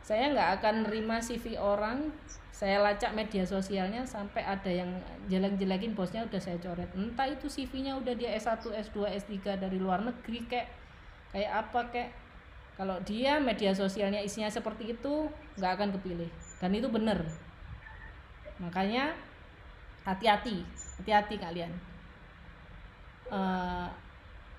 [0.01, 2.09] saya nggak akan nerima CV orang.
[2.51, 6.89] Saya lacak media sosialnya sampai ada yang jelek-jelekin bosnya udah saya coret.
[6.93, 10.69] Entah itu CV-nya udah dia S1 S2 S3 dari luar negeri kayak
[11.33, 12.09] kayak apa kayak
[12.77, 16.29] kalau dia media sosialnya isinya seperti itu nggak akan kepilih.
[16.61, 17.25] Dan itu benar
[18.61, 19.17] makanya
[20.05, 20.61] hati-hati.
[21.01, 21.73] Hati-hati kalian.
[23.31, 23.89] Uh,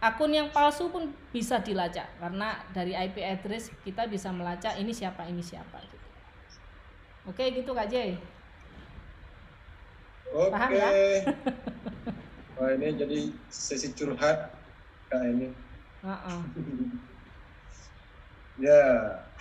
[0.03, 5.23] akun yang palsu pun bisa dilacak karena dari IP address kita bisa melacak ini siapa
[5.31, 6.09] ini siapa gitu
[7.31, 8.19] oke gitu kak Jay
[10.33, 10.49] Oke.
[10.49, 10.89] Paham ya?
[12.57, 13.19] Wah ini jadi
[13.53, 14.49] sesi curhat
[15.13, 15.53] kak ini.
[16.03, 16.43] uh-uh.
[18.61, 18.85] Ya,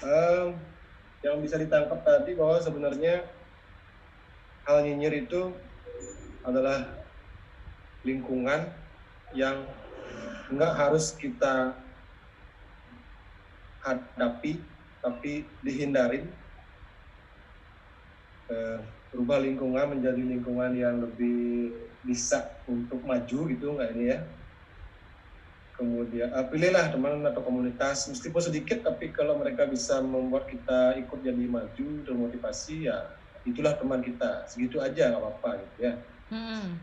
[0.02, 0.56] em,
[1.20, 3.28] yang bisa ditangkap tadi bahwa sebenarnya
[4.64, 5.52] hal nyinyir itu
[6.48, 6.88] adalah
[8.08, 8.72] lingkungan
[9.36, 9.68] yang
[10.52, 11.76] nggak harus kita
[13.82, 14.62] hadapi,
[15.02, 16.28] tapi dihindarin.
[18.52, 18.80] Eh,
[19.16, 24.20] rubah lingkungan menjadi lingkungan yang lebih bisa untuk maju gitu nggak ini ya
[25.76, 31.20] kemudian uh, pilihlah teman atau komunitas meskipun sedikit tapi kalau mereka bisa membuat kita ikut
[31.22, 35.94] jadi maju termotivasi ya itulah teman kita segitu aja nggak apa-apa gitu ya
[36.32, 36.80] Hmm.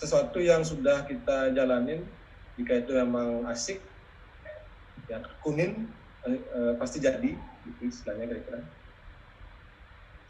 [0.00, 2.08] Sesuatu yang sudah kita jalanin
[2.56, 3.84] jika itu memang asik
[5.04, 5.92] ya tekunin
[6.24, 7.36] eh, pasti jadi
[7.68, 8.60] gitu istilahnya kira-kira.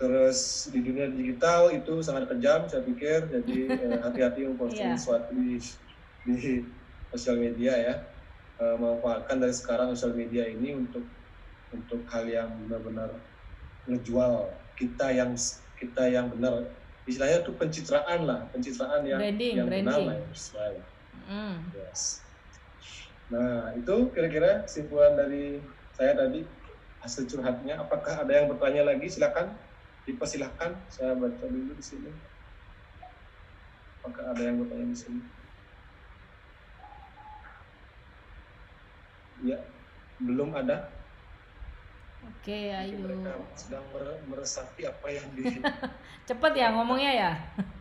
[0.00, 4.98] Terus di dunia digital itu sangat kejam saya pikir jadi eh, hati-hati memposting Iya.
[4.98, 5.61] sesuatu di,
[6.26, 6.35] di
[7.14, 7.94] sosial media ya.
[8.59, 11.06] Eh, manfaatkan dari sekarang sosial media ini untuk
[11.70, 13.22] untuk hal yang benar-benar
[13.87, 15.38] ngejual kita yang
[15.78, 16.80] kita yang benar
[17.11, 20.07] istilahnya itu pencitraan lah pencitraan yang Branding, yang benar branding.
[20.07, 20.75] lah sesuai.
[21.27, 21.57] Hmm.
[21.75, 22.23] yes.
[23.31, 25.59] Nah itu kira-kira kesimpulan dari
[25.94, 26.46] saya tadi
[27.03, 27.83] hasil curhatnya.
[27.83, 29.07] Apakah ada yang bertanya lagi?
[29.11, 29.55] Silakan.
[30.09, 30.75] Dipersilahkan.
[30.90, 32.11] Saya baca dulu di sini.
[34.03, 35.20] Apakah ada yang bertanya di sini?
[39.40, 39.59] Ya
[40.20, 40.92] belum ada
[42.40, 42.96] oke ayo.
[43.05, 45.44] mereka sedang mere- meresapi apa yang di
[46.29, 47.33] cepet ya ngomongnya ya?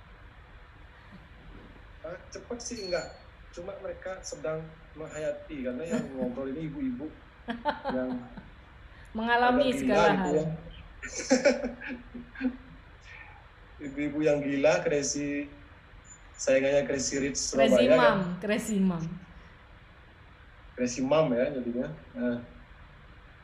[2.00, 3.04] Ah, cepat sih enggak.
[3.52, 7.12] Cuma mereka sedang menghayati karena yang ngobrol ini ibu-ibu
[7.92, 8.40] yang
[9.12, 10.48] mengalami segala hal.
[13.84, 15.60] Ibu-ibu yang gila crazy
[16.40, 19.04] sayangannya crazy rich crazy Surabaya mom kan crazy mom
[20.72, 21.88] crazy mom ya jadinya.
[22.16, 22.59] Nah,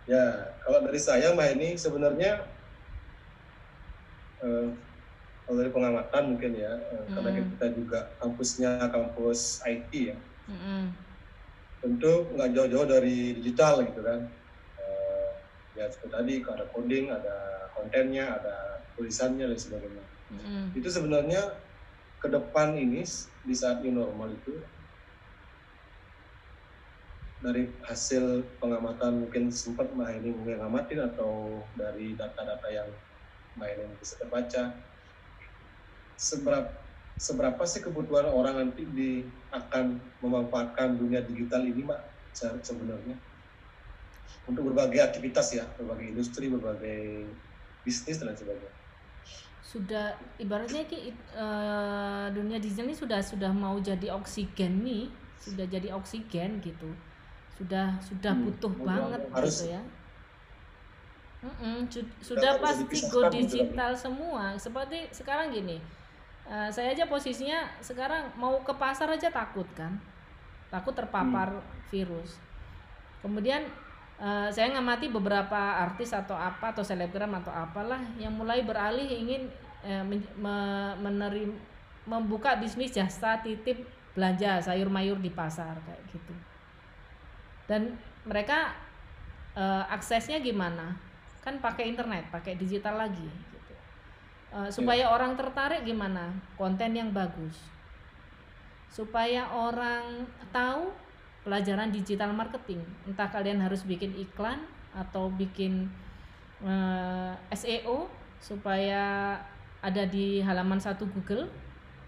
[0.06, 0.24] ya
[0.62, 2.46] kalau dari saya mbak ini sebenarnya
[4.41, 4.68] eh,
[5.46, 7.50] kalau dari pengamatan mungkin ya eh, karena Hmm.
[7.54, 10.94] kita juga kampusnya kampus IT ya Mm-mm.
[11.82, 14.22] tentu nggak jauh-jauh dari digital gitu kan
[14.76, 15.32] Eh,
[15.74, 17.36] ya seperti tadi ada coding ada
[17.74, 18.56] kontennya ada
[18.94, 20.76] tulisannya dan sebagainya Mm-mm.
[20.78, 21.41] itu sebenarnya
[22.22, 23.02] ke depan ini
[23.41, 24.54] di saat new normal itu
[27.45, 32.89] dari hasil pengamatan mungkin sempat Mbak Heni ngamatin atau dari data-data yang
[33.53, 34.73] Mbak Heni bisa terbaca?
[36.17, 36.73] Seberapa
[37.15, 42.01] seberapa sih kebutuhan orang nanti di akan memanfaatkan dunia digital ini Mbak
[42.34, 43.13] se- sebenarnya?
[44.49, 47.29] Untuk berbagai aktivitas ya berbagai industri berbagai
[47.86, 48.73] bisnis dan sebagainya.
[49.62, 55.05] Sudah ibaratnya ki eh, dunia digital ini sudah sudah mau jadi oksigen nih
[55.45, 56.89] sudah jadi oksigen gitu
[57.56, 59.82] sudah sudah Hmm, butuh banget harus- gitu ya.
[61.39, 64.58] Mm-mm, su- sudah pasti go gitu digital semua.
[64.58, 65.78] Seperti sekarang gini
[66.46, 69.98] eh, saya aja posisinya sekarang mau ke pasar aja takut kan.
[70.68, 71.65] Takut terpapar Hmm.
[71.88, 72.38] virus.
[73.20, 73.65] Kemudian
[74.18, 79.52] eh, saya ngamati beberapa artis atau apa atau selebgram atau apalah yang mulai beralih ingin
[79.86, 81.54] men- me- menerim
[82.06, 86.34] membuka bisnis jasa titip belanja sayur mayur di pasar kayak gitu
[87.65, 88.73] dan mereka
[89.58, 90.97] uh, aksesnya gimana?
[91.41, 93.73] Kan pakai internet pakai digital lagi gitu.
[94.54, 96.34] uh, supaya orang tertarik gimana?
[96.58, 97.58] Konten yang bagus.
[98.89, 100.89] Supaya orang tahu
[101.45, 102.82] pelajaran digital marketing.
[103.06, 105.91] Entah kalian harus bikin iklan atau bikin
[106.65, 108.10] uh, eh, SEO
[108.41, 109.36] supaya
[109.86, 111.45] ada di halaman satu Google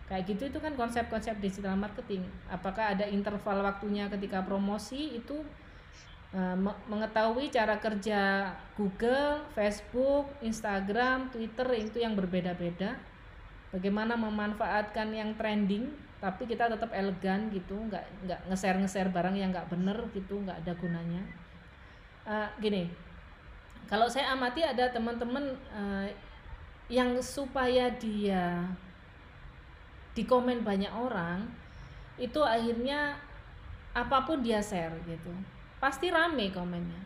[0.08, 2.24] kayak gitu itu kan konsep-konsep digital marketing.
[2.48, 5.44] Apakah ada interval waktunya ketika promosi itu
[6.32, 6.56] uh,
[6.88, 12.96] mengetahui cara kerja Google, Facebook, Instagram, Twitter itu yang berbeda-beda.
[13.70, 19.54] Bagaimana memanfaatkan yang trending tapi kita tetap elegan gitu nggak nggak nge-share nge-share barang yang
[19.54, 21.22] nggak bener gitu nggak ada gunanya.
[22.28, 22.90] Uh, gini
[23.88, 26.08] kalau saya amati ada teman-teman uh,
[26.92, 28.68] yang supaya dia
[30.18, 31.46] di komen banyak orang
[32.18, 33.14] itu akhirnya
[33.94, 35.30] apa pun dia share gitu.
[35.78, 37.06] Pasti rame komennya.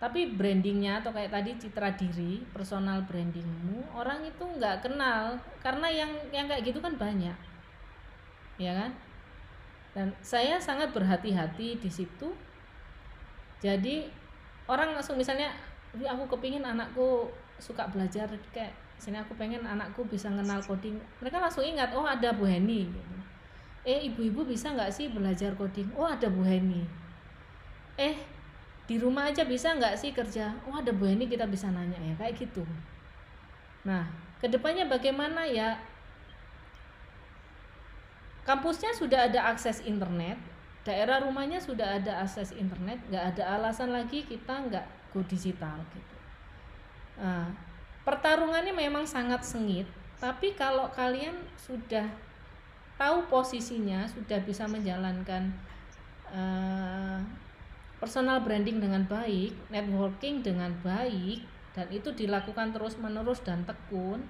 [0.00, 5.36] Tapi brandingnya atau kayak tadi citra diri personal brandingmu orang itu nggak kenal.
[5.60, 7.36] Karena yang yang kayak gitu kan banyak.
[8.56, 8.90] Ya kan?
[9.92, 12.32] Dan saya sangat berhati-hati di situ.
[13.60, 14.08] Jadi
[14.64, 15.52] orang langsung misalnya
[15.92, 17.28] aku kepingin anakku
[17.60, 18.24] suka belajar
[18.56, 21.00] kayak sini aku pengen anakku bisa kenal coding.
[21.24, 22.86] Mereka langsung ingat oh ada Bu Heni.
[23.82, 25.88] Eh ibu-ibu bisa nggak sih belajar coding?
[25.96, 26.84] Oh ada Bu Heni.
[27.96, 28.14] Eh
[28.84, 30.52] di rumah aja bisa nggak sih kerja?
[30.68, 31.96] Oh ada Bu Heni kita bisa nanya.
[31.96, 32.62] Ya kayak gitu.
[33.88, 34.04] Nah
[34.38, 35.80] ke depannya bagaimana ya?
[38.44, 40.36] Kampusnya sudah ada akses internet
[40.80, 46.16] daerah rumahnya sudah ada akses internet nggak ada alasan lagi kita nggak go digital gitu.
[47.20, 47.52] Nah,
[48.06, 49.86] pertarungannya memang sangat sengit
[50.20, 52.04] tapi kalau kalian sudah
[53.00, 55.48] tahu posisinya sudah bisa menjalankan
[56.28, 57.20] uh,
[57.96, 64.20] personal branding dengan baik networking dengan baik dan itu dilakukan terus menerus dan tekun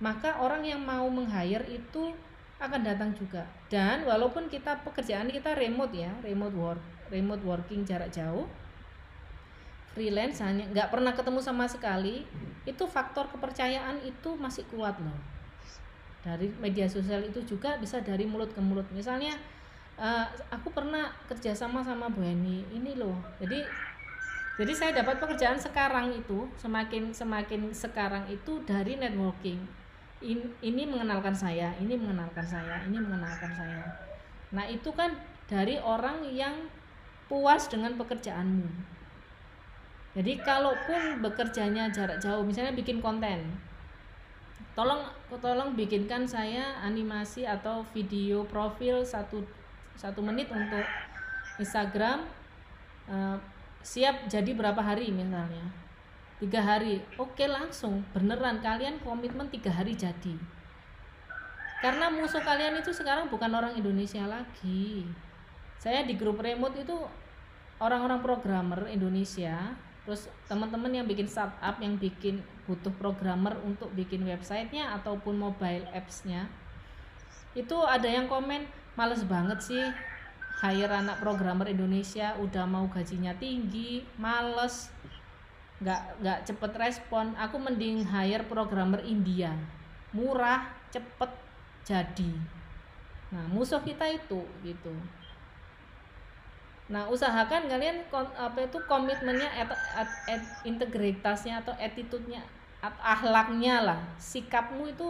[0.00, 2.16] maka orang yang mau meng-hire itu
[2.60, 3.44] akan datang juga.
[3.72, 8.48] Dan walaupun kita pekerjaan kita remote ya remote work remote working jarak jauh
[9.94, 12.22] freelance hanya nggak pernah ketemu sama sekali
[12.68, 15.18] itu faktor kepercayaan itu masih kuat loh.
[16.20, 18.84] Dari media sosial itu juga bisa dari mulut ke mulut.
[18.92, 19.34] Misalnya
[19.96, 23.16] uh, aku pernah kerja sama sama Bu Heni ini loh.
[23.40, 23.64] Jadi
[24.60, 29.64] jadi saya dapat pekerjaan sekarang itu semakin semakin sekarang itu dari networking.
[30.20, 33.80] In, ini mengenalkan saya ini mengenalkan saya ini mengenalkan saya.
[34.52, 35.16] Nah itu kan
[35.48, 36.68] dari orang yang
[37.24, 38.99] puas dengan pekerjaanmu
[40.14, 43.46] jadi kalaupun bekerjanya jarak jauh misalnya bikin konten
[44.74, 45.06] tolong
[45.42, 49.42] tolong bikinkan saya animasi atau video profil satu
[49.98, 50.82] satu menit untuk
[51.60, 52.24] Instagram
[53.10, 53.36] uh,
[53.84, 55.64] siap jadi berapa hari misalnya?
[56.40, 57.04] Tiga hari.
[57.20, 58.00] Oke langsung.
[58.16, 60.36] Beneran kalian komitmen tiga hari jadi.
[61.84, 65.04] Karena musuh kalian itu sekarang bukan orang Indonesia lagi.
[65.80, 66.96] Saya di grup remote itu
[67.80, 69.76] orang-orang programmer Indonesia
[70.10, 76.50] terus teman-teman yang bikin startup yang bikin butuh programmer untuk bikin websitenya ataupun mobile appsnya
[77.54, 78.66] itu ada yang komen
[78.98, 79.84] males banget sih
[80.66, 84.90] hire anak programmer Indonesia udah mau gajinya tinggi males
[85.80, 87.32] nggak nggak cepet respon.
[87.40, 89.56] Aku mending hire programmer India
[90.12, 91.30] murah cepet
[91.86, 92.32] jadi.
[93.32, 94.94] Nah musuh kita itu gitu
[96.90, 98.02] Nah, usahakan kalian
[98.34, 99.78] apa itu komitmennya atau
[100.66, 102.42] integritasnya atau attitude-nya
[102.82, 105.06] akhlaknya lah, sikapmu itu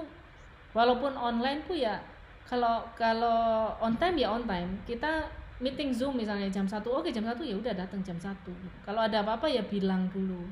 [0.76, 1.96] walaupun online tuh ya
[2.44, 4.68] kalau kalau on time ya on time.
[4.84, 5.24] Kita
[5.62, 8.48] meeting Zoom misalnya jam satu oke jam satu ya udah datang jam satu
[8.82, 10.44] Kalau ada apa-apa ya bilang dulu.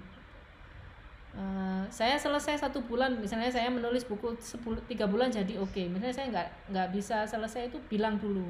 [1.38, 5.86] Uh, saya selesai satu bulan misalnya saya menulis buku 10 tiga bulan jadi oke okay.
[5.86, 8.48] misalnya saya nggak nggak bisa selesai itu bilang dulu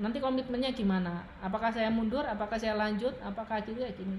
[0.00, 1.24] nanti komitmennya gimana?
[1.44, 2.24] Apakah saya mundur?
[2.24, 3.12] Apakah saya lanjut?
[3.20, 4.16] Apakah ya gini?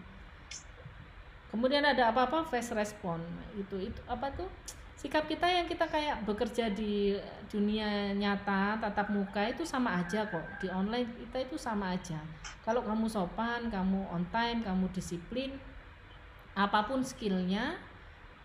[1.54, 3.22] Kemudian ada apa-apa fast respon.
[3.54, 4.50] Itu itu apa tuh?
[4.98, 7.18] Sikap kita yang kita kayak bekerja di
[7.52, 10.46] dunia nyata tatap muka itu sama aja kok.
[10.58, 12.18] Di online kita itu sama aja.
[12.66, 15.54] Kalau kamu sopan kamu on time kamu disiplin
[16.54, 17.78] apa pun skillnya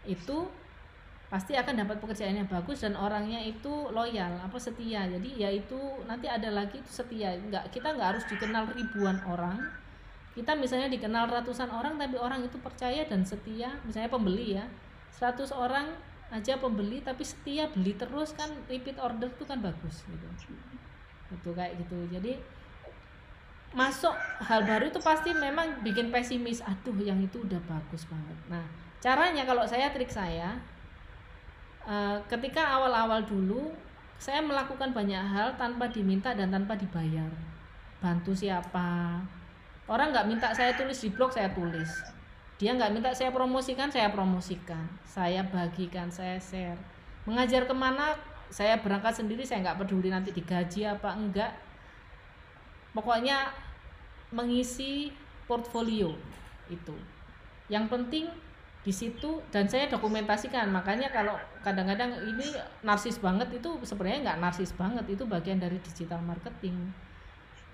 [0.09, 0.49] itu
[1.29, 5.05] pasti akan dapat pekerjaan yang bagus dan orangnya itu loyal apa setia.
[5.05, 5.77] Jadi ya itu
[6.09, 7.37] nanti ada lagi itu setia.
[7.37, 9.61] Nggak kita nggak harus dikenal ribuan orang.
[10.33, 14.65] Kita misalnya dikenal ratusan orang tapi orang itu percaya dan setia misalnya pembeli ya.
[15.13, 15.93] 100 orang
[16.29, 20.27] aja pembeli tapi setia beli terus kan repeat order tuh kan bagus gitu.
[21.29, 22.09] Itu kayak gitu.
[22.09, 22.41] Jadi
[23.77, 24.17] masuk
[24.49, 28.39] hal baru itu pasti memang bikin pesimis aduh yang itu udah bagus banget.
[28.49, 28.65] Nah
[29.05, 30.57] caranya kalau saya trik saya
[31.89, 33.73] uh, ketika awal-awal dulu
[34.21, 37.31] saya melakukan banyak hal tanpa diminta dan tanpa dibayar.
[37.99, 39.19] Bantu siapa?
[39.89, 41.89] Orang nggak minta saya tulis di blog saya tulis.
[42.61, 44.85] Dia nggak minta saya promosikan saya promosikan.
[45.07, 46.79] Saya bagikan saya share.
[47.25, 48.19] Mengajar ke mana?
[48.51, 51.53] Saya berangkat sendiri saya nggak peduli nanti digaji apa enggak.
[52.93, 53.55] Pokoknya
[54.35, 55.15] mengisi
[55.47, 56.13] portfolio
[56.69, 56.97] itu.
[57.71, 58.25] Yang penting
[58.87, 60.71] di situ dan saya dokumentasikan.
[60.71, 61.35] Makanya kalau
[61.67, 62.47] kadang-kadang ini
[62.87, 66.95] narsis banget itu sebenarnya nggak narsis banget itu bagian dari digital marketing.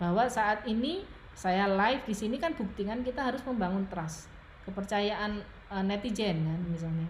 [0.01, 4.31] Bahwa saat ini saya live di sini kan buktikan kita harus membangun trust
[4.65, 7.09] kepercayaan uh, netizen kan misalnya.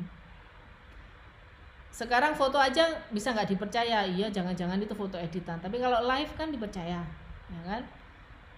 [1.95, 4.03] Sekarang foto aja bisa nggak dipercaya?
[4.03, 5.63] Iya jangan-jangan itu foto editan.
[5.63, 7.07] Tapi kalau live kan dipercaya
[7.49, 7.87] ya kan?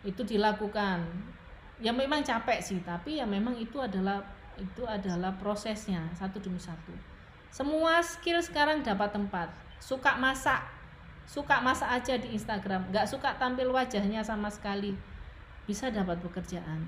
[0.01, 1.05] Itu dilakukan.
[1.85, 4.25] Ya memang capek sih tapi ya memang itu adalah
[4.57, 6.93] itu adalah prosesnya satu demi satu.
[7.53, 9.49] Semua skill sekarang dapat tempat.
[9.81, 10.61] Suka masak.
[11.25, 12.93] Suka masak aja di Instagram.
[12.93, 14.93] Nggak suka tampil wajahnya sama sekali.
[15.65, 16.85] Bisa dapat pekerjaan.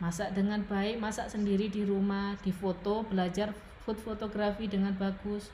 [0.00, 3.52] Masak dengan baik masak sendiri di rumah di foto belajar
[3.84, 5.48] food fotografi dengan bagus.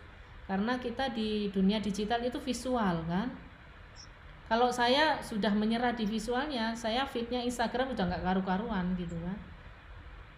[0.46, 3.30] Karena kita di dunia digital itu visual kan?
[4.46, 9.38] Kalau saya sudah menyerah di visualnya saya fitnya Instagram udah nggak karu-karuan gitu kan.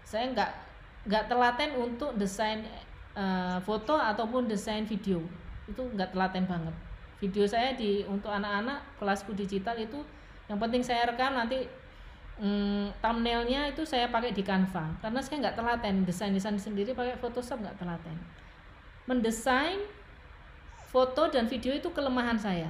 [0.05, 0.68] Saya nggak
[1.09, 2.61] nggak telaten untuk desain
[3.17, 5.25] uh, foto ataupun desain video.
[5.65, 6.77] Itu nggak telaten banget.
[7.19, 9.99] Video saya di untuk anak-anak kelasku digital itu
[10.47, 11.67] yang penting saya rekam nanti
[12.39, 15.01] um, thumbnailnya itu saya pakai di Canva.
[15.01, 18.17] Karena saya nggak telaten desain desain sendiri pakai Photoshop nggak telaten.
[19.09, 19.81] Mendesain
[20.93, 22.69] foto dan video itu kelemahan saya.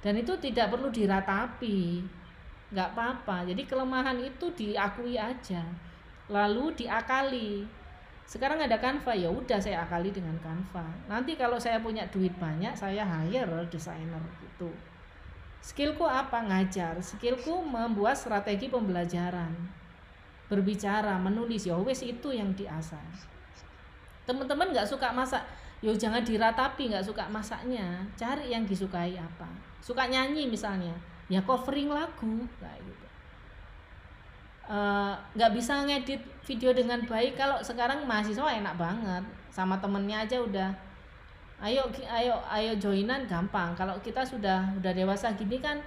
[0.00, 2.00] Dan itu tidak perlu diratapi.
[2.72, 3.44] Nggak apa-apa.
[3.44, 5.91] Jadi kelemahan itu diakui aja
[6.32, 7.68] lalu diakali.
[8.24, 10.88] Sekarang ada Canva ya udah saya akali dengan Canva.
[11.04, 14.72] Nanti kalau saya punya duit banyak saya hire desainer gitu.
[15.60, 16.40] Skillku apa?
[16.40, 16.96] Ngajar.
[17.04, 19.52] Skillku membuat strategi pembelajaran.
[20.48, 21.68] Berbicara menulis.
[21.68, 23.04] Ya wes itu yang diasah.
[24.24, 25.44] Teman-teman nggak suka masak.
[25.84, 28.00] Yo jangan diratapi nggak suka masaknya.
[28.16, 29.46] Cari yang disukai apa.
[29.84, 30.96] Suka nyanyi misalnya.
[31.28, 32.48] Ya covering lagu.
[32.58, 33.01] Kayak gitu
[34.68, 37.34] nggak uh, bisa ngedit video dengan baik.
[37.34, 39.24] Kalau sekarang mahasiswa enak banget.
[39.52, 40.70] Sama temennya aja udah
[41.62, 43.74] ayo ayo ayo joinan gampang.
[43.74, 45.78] Kalau kita sudah udah dewasa gini kan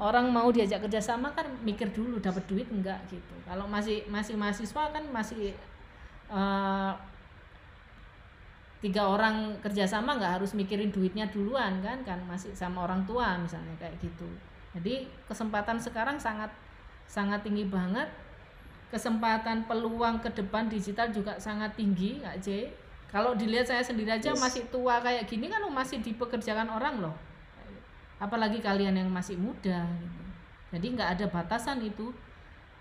[0.00, 3.34] orang mau diajak kerjasama kan mikir dulu dapat duit enggak gitu.
[3.44, 5.52] Kalau masih masih mahasiswa kan masih
[6.32, 6.96] uh,
[8.82, 13.76] tiga orang kerjasama nggak harus mikirin duitnya duluan kan kan masih sama orang tua misalnya
[13.78, 14.26] kayak gitu.
[14.74, 16.50] Jadi kesempatan sekarang sangat
[17.06, 18.08] sangat tinggi banget
[18.92, 22.68] kesempatan peluang ke depan digital juga sangat tinggi Kak J.
[23.08, 24.40] Kalau dilihat saya sendiri aja yes.
[24.40, 27.16] masih tua kayak gini kan masih dipekerjakan orang loh.
[28.20, 30.22] Apalagi kalian yang masih muda gitu.
[30.76, 32.12] jadi nggak ada batasan itu.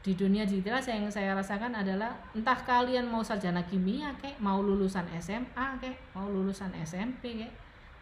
[0.01, 5.05] Di dunia digital yang saya rasakan adalah entah kalian mau sarjana kimia kayak mau lulusan
[5.21, 7.53] SMA kayak mau lulusan SMP kayak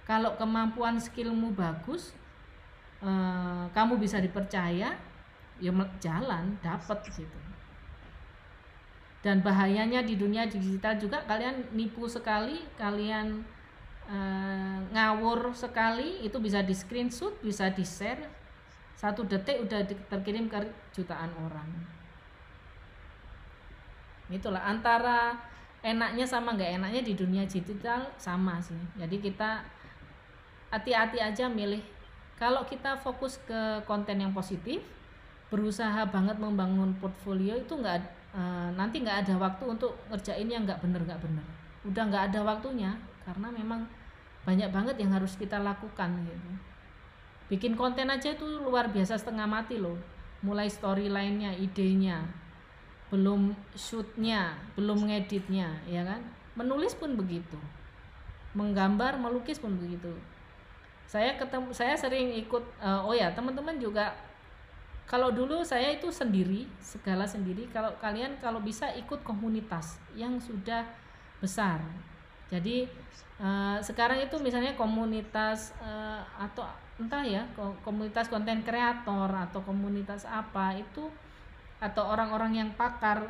[0.08, 2.16] kalau kemampuan skillmu bagus
[3.04, 4.96] eh, kamu bisa dipercaya
[5.60, 7.49] ya jalan dapat gitu
[9.20, 13.44] dan bahayanya di dunia digital juga kalian nipu sekali kalian
[14.08, 18.40] uh, ngawur sekali itu bisa di screenshot bisa di share
[19.00, 19.80] satu detik udah
[20.12, 20.60] terkirim ke
[20.92, 21.72] jutaan orang.
[24.28, 25.40] Itulah antara
[25.80, 28.76] enaknya sama nggak enaknya di dunia digital sama sih.
[29.00, 29.64] Jadi kita
[30.68, 31.80] hati-hati aja milih.
[32.36, 34.84] Kalau kita fokus ke konten yang positif
[35.48, 38.04] berusaha banget membangun portfolio itu nggak
[38.34, 41.46] uh, nanti nggak ada waktu untuk ngerjain yang nggak bener nggak bener.
[41.86, 42.92] Udah nggak ada waktunya
[43.26, 43.82] karena memang
[44.44, 46.50] banyak banget yang harus kita lakukan gitu.
[47.50, 49.98] Bikin konten aja itu luar biasa setengah mati loh.
[50.46, 52.24] Mulai storylinenya idenya
[53.10, 56.22] belum shootnya belum ngeditnya ya kan?
[56.54, 57.58] Menulis pun begitu.
[58.54, 60.14] Menggambar melukis pun begitu.
[61.10, 64.14] Saya ketemu saya sering ikut uh, oh ya teman-teman juga
[65.10, 67.66] kalau dulu saya itu sendiri segala sendiri.
[67.74, 70.86] Kalau kalian kalau bisa ikut komunitas yang sudah
[71.42, 71.82] besar.
[72.54, 72.86] Jadi
[73.42, 76.62] uh, sekarang itu misalnya komunitas uh, atau
[77.02, 77.42] entah ya
[77.82, 81.10] komunitas konten kreator atau komunitas apa itu
[81.82, 83.24] atau orang-orang yang pakar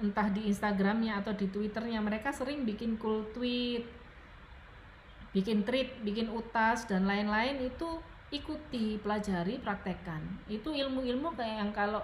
[0.00, 3.84] entah di Instagramnya atau di Twitternya mereka sering bikin cool tweet
[5.34, 7.98] bikin trip bikin utas dan lain-lain itu
[8.32, 10.42] ikuti pelajari praktekkan.
[10.48, 12.00] Itu ilmu-ilmu kayak yang kalau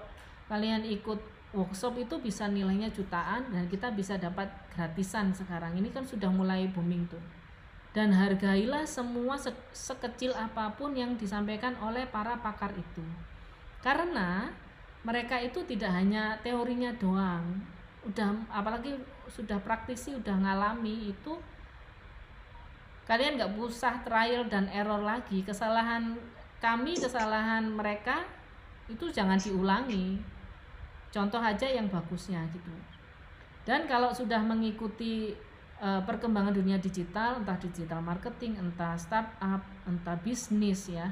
[0.46, 1.18] kalian ikut
[1.56, 5.72] workshop itu bisa nilainya jutaan dan kita bisa dapat gratisan sekarang.
[5.80, 7.24] Ini kan sudah mulai booming tuh.
[7.96, 13.02] Dan hargailah semua se sekecil apa pun yang disampaikan oleh para pakar itu.
[13.80, 14.52] Karena
[15.02, 17.64] mereka itu tidak hanya teorinya doang.
[18.04, 19.00] Udah apalagi
[19.32, 21.32] sudah praktisi udah ngalami itu
[23.08, 25.40] kalian nggak usah trial dan error lagi.
[25.42, 26.14] Kesalahan
[26.60, 28.22] kami kesalahan mereka
[28.86, 30.20] itu jangan diulangi.
[31.08, 32.70] Contoh aja yang bagusnya gitu.
[33.64, 35.32] Dan kalau sudah mengikuti
[35.80, 41.08] uh, perkembangan dunia digital entah digital marketing entah startup entah bisnis ya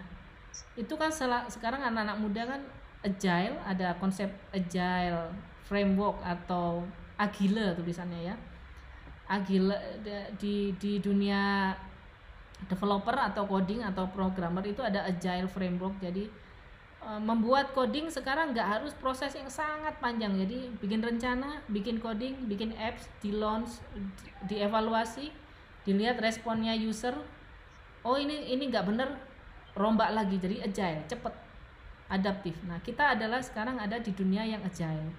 [0.77, 1.13] itu kan
[1.49, 2.61] sekarang anak-anak muda kan
[3.05, 5.33] agile ada konsep agile
[5.67, 6.85] framework atau
[7.21, 8.37] agile tulisannya ya.
[9.27, 9.75] Agile
[10.39, 11.75] di di dunia
[12.65, 16.01] developer atau coding atau programmer itu ada agile framework.
[16.01, 16.27] Jadi
[17.05, 20.33] e, membuat coding sekarang nggak harus proses yang sangat panjang.
[20.41, 23.85] Jadi bikin rencana bikin coding bikin apps di launch
[24.49, 25.31] dievaluasi
[25.85, 27.15] dilihat responnya user.
[28.03, 29.09] Oh ini ini nggak bener
[29.77, 30.41] rombak lagi.
[30.41, 31.35] Jadi agile cepet
[32.09, 32.57] adaptif.
[32.65, 35.13] Nah kita adalah sekarang ada di dunia yang agile.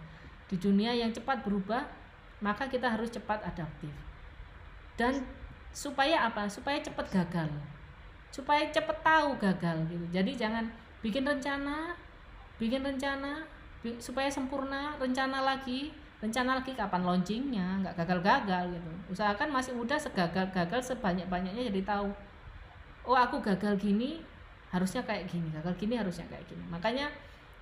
[0.47, 1.85] Di dunia yang cepat berubah
[2.41, 3.91] maka kita harus cepat adaptif.
[4.97, 5.25] Dan
[5.75, 6.45] supaya apa?
[6.47, 7.49] Supaya cepat gagal.
[8.31, 10.05] Supaya cepat tahu gagal gitu.
[10.11, 10.65] Jadi jangan
[11.01, 11.93] bikin rencana
[12.57, 13.45] bikin rencana
[14.01, 18.91] supaya sempurna rencana lagi rencana lagi kapan launchingnya nggak gagal-gagal gitu.
[19.13, 22.09] Usahakan masih muda segagal-gagal sebanyak-banyaknya jadi tahu
[23.07, 24.19] oh aku gagal gini
[24.67, 26.65] harusnya kayak gini gagal gini harusnya kayak gini.
[26.73, 27.07] Makanya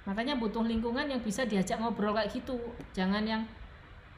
[0.08, 2.56] makanya butuh lingkungan yang bisa diajak ngobrol kayak gitu.
[2.95, 3.43] Jangan yang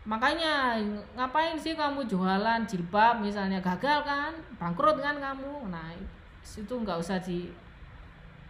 [0.07, 0.79] makanya
[1.19, 3.59] ngapain sih kamu jualan jilbab misalnya?
[3.59, 4.31] Gagal kan?
[4.55, 5.67] Bangkrut kan kamu?
[5.67, 5.91] Nah
[6.47, 7.51] itu nggak usah di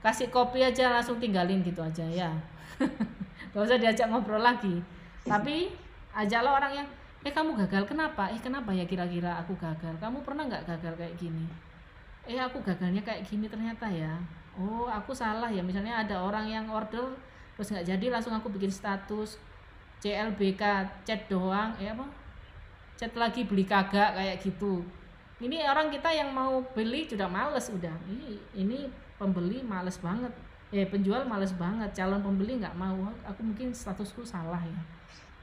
[0.05, 2.29] kasih kopi aja langsung tinggalin gitu aja ya.
[3.51, 4.77] Nggak usah diajak ngobrol lagi.
[5.25, 5.73] Tapi
[6.13, 6.87] ajaklah orang yang
[7.25, 8.29] eh kamu gagal kenapa?
[8.29, 9.97] Eh kenapa ya kira-kira aku gagal?
[9.97, 11.49] Kamu pernah nggak gagal kayak gini?
[12.29, 14.13] Eh aku gagalnya kayak gini ternyata ya.
[14.53, 15.65] Oh aku salah ya.
[15.65, 17.17] Misalnya ada orang yang order
[17.57, 19.41] terus nggak jadi langsung aku bikin status
[19.97, 20.63] CLBK
[21.05, 22.05] chat doang ya apa?
[22.97, 24.85] Chat lagi beli kagak kayak gitu.
[25.37, 27.93] Ini orang kita yang mau beli sudah males udah.
[28.09, 28.89] Ini ini
[29.21, 30.33] pembeli males banget.
[30.73, 31.93] Eh penjual males banget.
[31.93, 33.09] Calon pembeli nggak mau.
[33.29, 34.81] Aku mungkin statusku salah ya.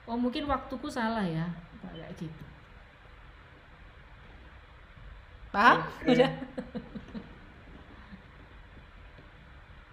[0.07, 1.47] Oh mungkin waktuku salah ya.
[1.83, 2.45] Kayak gitu.
[5.55, 5.87] Paham?
[6.11, 6.31] Udah.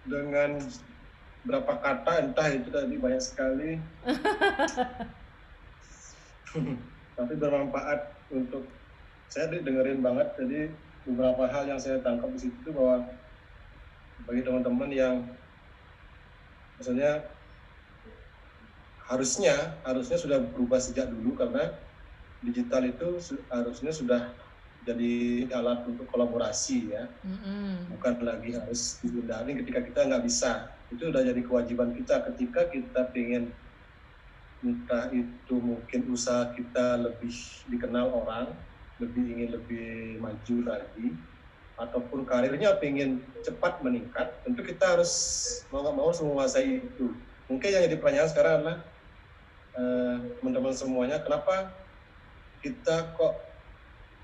[0.10, 0.58] Dengan
[1.42, 3.82] berapa kata entah itu tadi banyak sekali.
[7.18, 8.00] Tapi bermanfaat
[8.34, 8.66] untuk
[9.32, 10.60] saya dengerin banget jadi
[11.08, 13.08] beberapa hal yang saya tangkap di situ bahwa
[14.28, 15.16] bagi teman-teman yang
[16.78, 17.26] misalnya
[19.08, 19.56] harusnya
[19.88, 21.74] harusnya sudah berubah sejak dulu karena
[22.44, 23.18] digital itu
[23.50, 24.22] harusnya sudah
[24.82, 27.06] jadi alat untuk kolaborasi ya.
[27.22, 27.94] Mm-hmm.
[27.98, 33.02] bukan lagi harus dihindari ketika kita nggak bisa itu udah jadi kewajiban kita ketika kita
[33.16, 33.56] pengen
[34.62, 37.34] entah itu mungkin usaha kita lebih
[37.72, 38.54] dikenal orang
[39.02, 41.18] lebih ingin lebih maju lagi
[41.82, 45.12] ataupun karirnya pengen cepat meningkat tentu kita harus
[45.74, 47.18] mau nggak mau menguasai itu.
[47.50, 48.78] Mungkin yang jadi pertanyaan sekarang adalah
[49.74, 51.74] eh, teman-teman semuanya kenapa
[52.62, 53.42] kita kok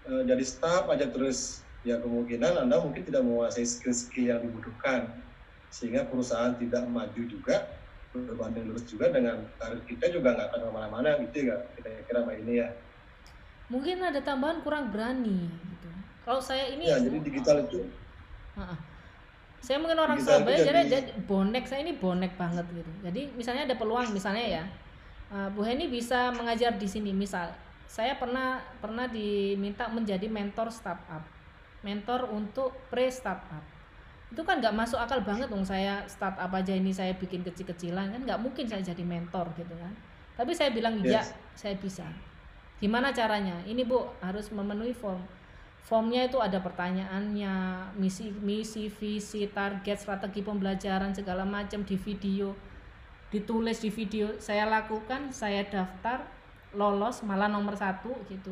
[0.05, 1.65] uh, jadi staff aja terus?
[1.81, 5.09] Ya kemungkinan Anda mungkin tidak menguasai skill-skill yang dibutuhkan
[5.69, 7.77] sehingga perusahaan tidak maju juga
[8.25, 12.25] berbanding lurus juga dengan karir kita juga nggak akan ke mana-mana gitu ya kita kira
[12.25, 12.67] mbak ini ya.
[13.67, 15.89] Mungkin ada tambahan kurang berani gitu.
[16.23, 17.85] Kalau saya ini ya jadi digital itu
[18.57, 18.77] uh,
[19.59, 21.67] saya mungkin orang Surabaya jadi, jadi bonek.
[21.67, 22.91] Saya ini bonek banget gitu.
[23.03, 24.63] Jadi misalnya ada peluang misalnya ya.
[25.27, 27.11] Uh, Bu Heni bisa mengajar di sini.
[27.11, 27.51] Misal
[27.85, 31.21] saya pernah pernah diminta menjadi mentor startup.
[31.83, 33.76] Mentor untuk pre startup
[34.27, 38.21] itu kan nggak masuk akal banget dong saya startup aja ini saya bikin kecil-kecilan kan
[38.27, 39.93] nggak mungkin saya jadi mentor gitu kan.
[40.35, 41.23] Tapi saya bilang iya
[41.55, 42.05] saya bisa.
[42.77, 43.57] Gimana caranya?
[43.65, 45.23] Ini bu harus memenuhi form.
[45.81, 47.53] Formnya itu ada pertanyaannya
[47.95, 52.51] misi misi visi target strategi pembelajaran segala macam di video.
[53.31, 54.35] Ditulis di video.
[54.37, 56.27] Saya lakukan saya daftar
[56.75, 58.51] lolos malah nomor satu gitu.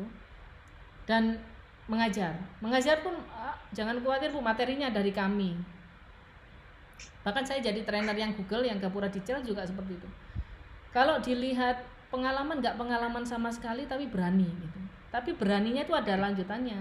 [1.04, 1.38] Dan
[1.86, 2.34] mengajar.
[2.58, 5.54] Mengajar pun ah, jangan khawatir bu materinya dari kami.
[7.22, 10.08] Bahkan saya jadi trainer yang Google yang Gapura Digital juga seperti itu.
[10.94, 14.78] Kalau dilihat pengalaman nggak pengalaman sama sekali tapi berani gitu.
[15.10, 16.78] Tapi beraninya itu ada lanjutannya.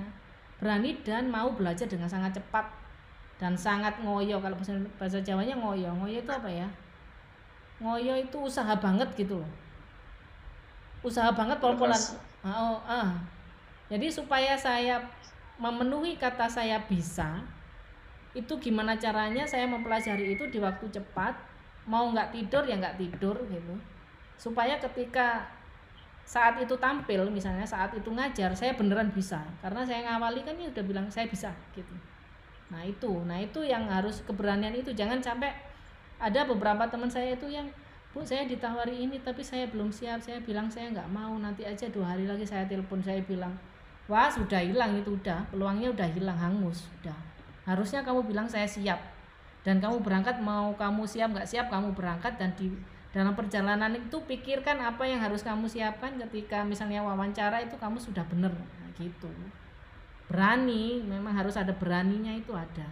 [0.61, 2.65] Berani dan mau belajar dengan sangat cepat
[3.41, 4.39] dan sangat ngoyo.
[4.39, 5.91] Kalau bahasa, bahasa Jawanya ngoyo.
[5.99, 6.67] Ngoyo itu apa ya?
[7.83, 9.51] Ngoyo itu usaha banget gitu loh.
[11.05, 11.99] Usaha banget pol-polan
[12.41, 13.13] ah, oh, ah.
[13.91, 15.01] Jadi supaya saya
[15.61, 17.45] memenuhi kata saya bisa
[18.35, 21.31] itu gimana caranya saya mempelajari itu di waktu cepat
[21.87, 23.75] mau nggak tidur ya nggak tidur gitu.
[24.35, 25.47] Supaya ketika
[26.25, 29.39] saat itu tampil misalnya saat itu ngajar saya beneran bisa.
[29.63, 31.95] Karena saya ngawali kan ya udah bilang saya bisa gitu.
[32.73, 33.23] Nah itu.
[33.23, 34.91] Nah itu yang harus keberanian itu.
[34.91, 35.55] Jangan sampai
[36.19, 37.71] ada beberapa teman saya itu yang
[38.11, 40.19] bu saya ditawari ini tapi saya belum siap.
[40.19, 41.31] Saya bilang saya nggak mau.
[41.39, 42.99] Nanti aja dua hari lagi saya telepon.
[42.99, 43.55] Saya bilang
[44.05, 45.45] wah sudah hilang itu udah.
[45.49, 47.15] Peluangnya udah hilang hangus sudah
[47.65, 49.01] harusnya kamu bilang saya siap.
[49.65, 52.37] Dan kamu berangkat mau kamu siap nggak siap kamu berangkat.
[52.37, 52.69] Dan di
[53.09, 56.15] dalam perjalanan itu pikirkan apa yang harus kamu siapkan.
[56.21, 59.29] Ketika misalnya wawancara itu kamu sudah benar nah, gitu.
[60.29, 62.85] Berani memang harus ada beraninya itu ada.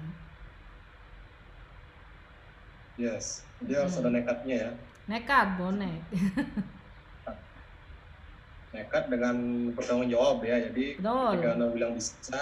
[2.97, 3.45] Yes.
[3.61, 3.83] Dia hmm.
[3.85, 4.71] harus ada nekatnya ya.
[5.03, 5.99] Nekat bonek
[8.73, 9.35] nekat dengan
[9.77, 11.29] bertanggung jawab ya jadi Betul.
[11.37, 12.39] ketika anda bilang bisa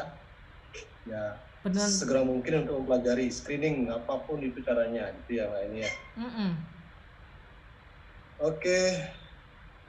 [1.06, 1.24] ya
[1.62, 1.88] Benar.
[1.92, 6.32] segera mungkin untuk mempelajari screening apa pun itu caranya gitu ya mbak ini ya mm
[6.32, 6.52] -mm
[8.42, 8.98] Oke.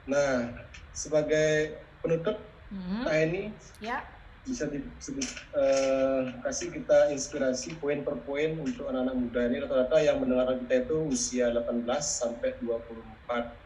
[0.05, 0.53] Nah,
[0.93, 1.73] sebagai
[2.05, 2.37] penutup,
[2.69, 3.01] hmm.
[3.01, 3.49] nah ini
[3.81, 4.05] ya.
[4.45, 5.25] bisa disebut
[5.57, 10.85] uh, kasih kita inspirasi poin per poin untuk anak-anak muda ini rata-rata yang mendengarkan kita
[10.85, 13.62] itu usia 18 sampai 24.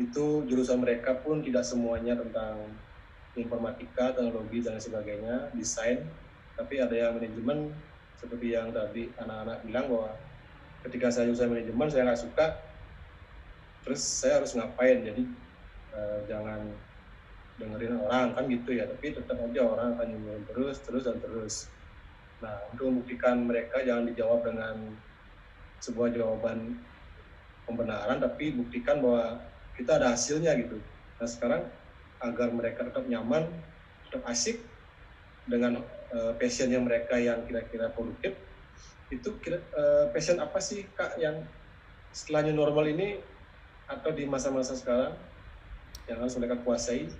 [0.00, 2.72] Itu jurusan mereka pun tidak semuanya tentang
[3.36, 6.08] informatika, teknologi dan sebagainya, desain,
[6.56, 7.72] tapi ada yang manajemen
[8.20, 10.10] seperti yang tadi anak-anak bilang bahwa
[10.88, 12.46] ketika saya jurusan manajemen saya nggak suka
[13.80, 15.00] terus saya harus ngapain?
[15.04, 15.24] Jadi
[15.96, 16.60] uh, jangan
[17.56, 18.84] dengerin orang kan gitu ya.
[18.88, 21.68] Tapi tetap aja orang akan nyuruh terus terus dan terus.
[22.44, 24.76] Nah untuk membuktikan mereka jangan dijawab dengan
[25.80, 26.76] sebuah jawaban
[27.64, 29.40] pembenaran tapi buktikan bahwa
[29.80, 30.76] kita ada hasilnya gitu
[31.16, 31.64] nah sekarang
[32.20, 33.48] agar mereka tetap nyaman
[34.08, 34.60] tetap asik
[35.48, 35.80] dengan
[36.12, 38.36] uh, passionnya mereka yang kira-kira produktif
[39.10, 41.42] itu kira, uh, passion apa sih kak yang
[42.14, 43.18] setelah new normal ini
[43.90, 45.18] atau di masa-masa sekarang
[46.06, 47.10] yang harus mereka kuasai?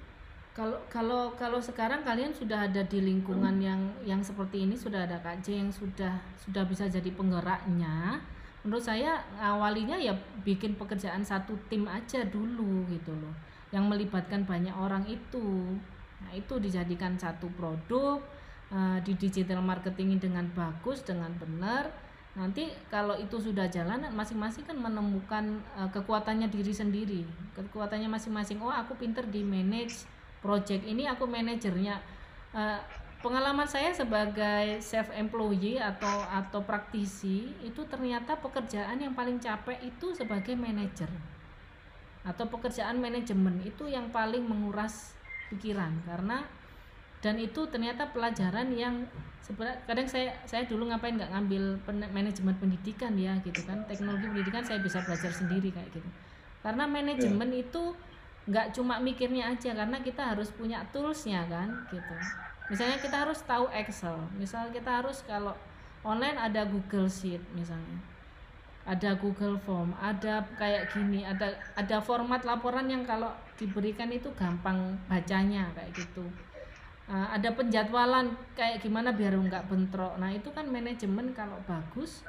[0.54, 3.66] Kalau kalau kalau sekarang kalian sudah ada di lingkungan hmm.
[3.66, 8.22] yang yang seperti ini sudah ada KJ yang sudah sudah bisa jadi penggeraknya.
[8.62, 10.12] Menurut saya awalnya ya
[10.44, 13.32] bikin pekerjaan satu tim aja dulu gitu loh.
[13.72, 15.78] Yang melibatkan banyak orang itu.
[16.20, 18.20] Nah, itu dijadikan satu produk
[18.72, 21.90] uh, di digital marketing dengan bagus dengan benar
[22.30, 27.26] nanti kalau itu sudah jalan masing-masing kan menemukan uh, kekuatannya diri sendiri
[27.58, 30.06] kekuatannya masing-masing oh aku pinter di manage
[30.38, 31.98] project ini aku manajernya
[32.54, 32.78] uh,
[33.20, 40.16] pengalaman saya sebagai self employee atau atau praktisi itu ternyata pekerjaan yang paling capek itu
[40.16, 41.08] sebagai manajer.
[42.24, 45.16] Atau pekerjaan manajemen itu yang paling menguras
[45.52, 46.44] pikiran karena
[47.20, 49.04] dan itu ternyata pelajaran yang
[49.44, 54.24] sebenarnya kadang saya saya dulu ngapain nggak ngambil pen, manajemen pendidikan ya gitu kan teknologi
[54.32, 56.08] pendidikan saya bisa belajar sendiri kayak gitu.
[56.64, 57.64] Karena manajemen yeah.
[57.68, 57.82] itu
[58.48, 62.16] nggak cuma mikirnya aja karena kita harus punya toolsnya kan gitu
[62.70, 64.16] misalnya kita harus tahu Excel.
[64.38, 65.52] Misal kita harus kalau
[66.06, 67.98] online ada Google Sheet misalnya.
[68.88, 73.28] Ada Google Form ada kayak gini ada ada format laporan yang kalau
[73.60, 76.24] diberikan itu gampang bacanya kayak gitu.
[77.10, 80.16] Uh, ada penjadwalan kayak gimana biar nggak bentrok.
[80.16, 82.24] Nah itu kan manajemen kalau bagus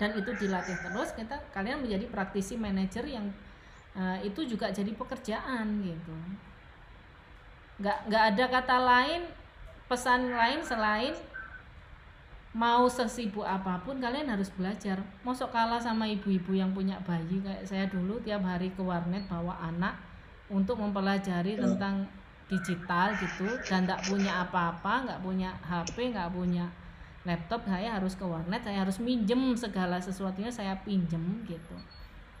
[0.00, 3.28] dan itu dilatih terus kita kalian menjadi praktisi manajer yang
[3.92, 6.16] uh, itu juga jadi pekerjaan gitu.
[7.84, 9.22] Nggak nggak ada kata lain
[9.90, 11.18] pesan lain selain
[12.54, 15.02] mau sesibuk apa pun kalian harus belajar.
[15.26, 17.42] Mosok kalah sama ibu-ibu yang punya bayi.
[17.42, 19.98] Kayak saya dulu tiap hari ke warnet bawa anak
[20.46, 22.06] untuk mempelajari tentang
[22.46, 23.50] digital gitu.
[23.66, 26.70] Dan tidak punya apa-apa nggak punya HP nggak punya
[27.26, 28.62] laptop saya harus ke warnet.
[28.62, 31.74] Saya harus minjem segala sesuatunya saya pinjem gitu.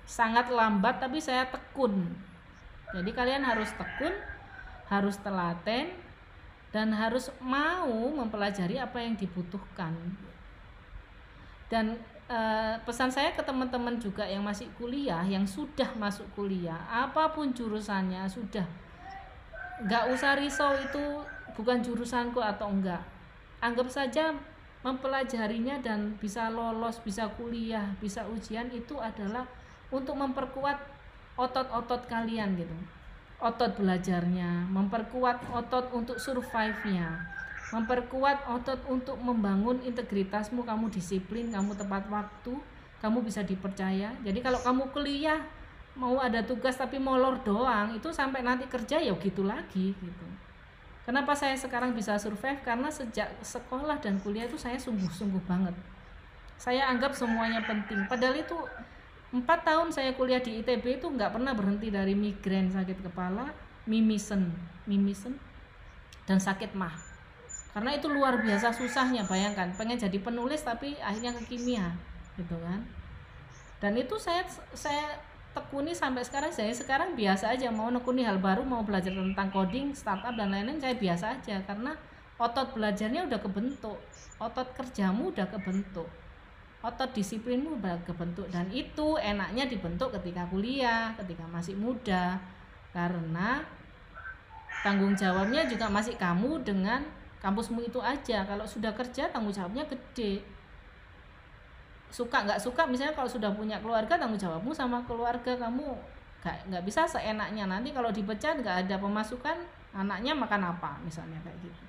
[0.06, 2.14] Sangat lambat tapi saya tekun.
[2.90, 4.14] Jadi kalian harus tekun
[4.90, 5.94] harus telaten
[6.70, 9.90] dan harus mau mempelajari apa yang dibutuhkan.
[11.70, 11.98] Dan
[12.30, 12.38] e,
[12.86, 18.26] pesan saya ke teman-teman juga yang masih kuliah yang sudah masuk kuliah apa pun jurusannya
[18.30, 18.66] sudah.
[19.82, 21.02] Nggak usah risau itu
[21.58, 23.02] bukan jurusanku atau enggak.
[23.62, 24.34] Anggap saja
[24.80, 29.44] mempelajarinya dan bisa lolos bisa kuliah bisa ujian itu adalah
[29.92, 30.80] untuk memperkuat
[31.36, 32.72] otot-otot kalian gitu
[33.40, 37.24] otot belajarnya, memperkuat otot untuk survive-nya,
[37.72, 42.54] memperkuat otot untuk membangun integritasmu, kamu disiplin, kamu tepat waktu,
[43.00, 44.12] kamu bisa dipercaya.
[44.20, 45.40] Jadi kalau kamu kuliah
[45.96, 50.26] mau ada tugas tapi molor doang, itu sampai nanti kerja ya gitu lagi gitu.
[51.08, 52.60] Kenapa saya sekarang bisa survive?
[52.62, 55.74] Karena sejak sekolah dan kuliah itu saya sungguh-sungguh banget.
[56.60, 58.04] Saya anggap semuanya penting.
[58.04, 58.54] Padahal itu
[59.30, 63.54] empat tahun saya kuliah di ITB itu nggak pernah berhenti dari migrain sakit kepala,
[63.86, 64.50] mimisen,
[64.90, 65.38] mimisen,
[66.26, 66.94] dan sakit mah.
[67.70, 69.70] Karena itu luar biasa susahnya bayangkan.
[69.78, 71.94] Pengen jadi penulis tapi akhirnya ke kimia,
[72.34, 72.82] gitu kan.
[73.78, 74.42] Dan itu saya
[74.74, 79.50] saya tekuni sampai sekarang saya sekarang biasa aja mau nekuni hal baru mau belajar tentang
[79.50, 81.98] coding startup dan lain-lain saya biasa aja karena
[82.38, 83.98] otot belajarnya udah kebentuk
[84.38, 86.06] otot kerjamu udah kebentuk
[86.80, 87.76] otot disiplinmu
[88.08, 92.40] kebentuk dan itu enaknya dibentuk ketika kuliah ketika masih muda.
[92.90, 93.62] Karena
[94.80, 97.04] tanggung jawabnya juga masih kamu dengan
[97.44, 98.48] kampusmu itu aja.
[98.48, 100.40] Kalau sudah kerja tanggung jawabnya gede.
[102.10, 105.94] Suka nggak suka misalnya kalau sudah punya keluarga tanggung jawabmu sama keluarga kamu.
[106.40, 107.68] Nggak nggak bisa seenaknya.
[107.68, 109.56] Nanti kalau dipecat nggak ada pemasukan
[109.92, 111.84] anaknya makan apa misalnya kayak gitu.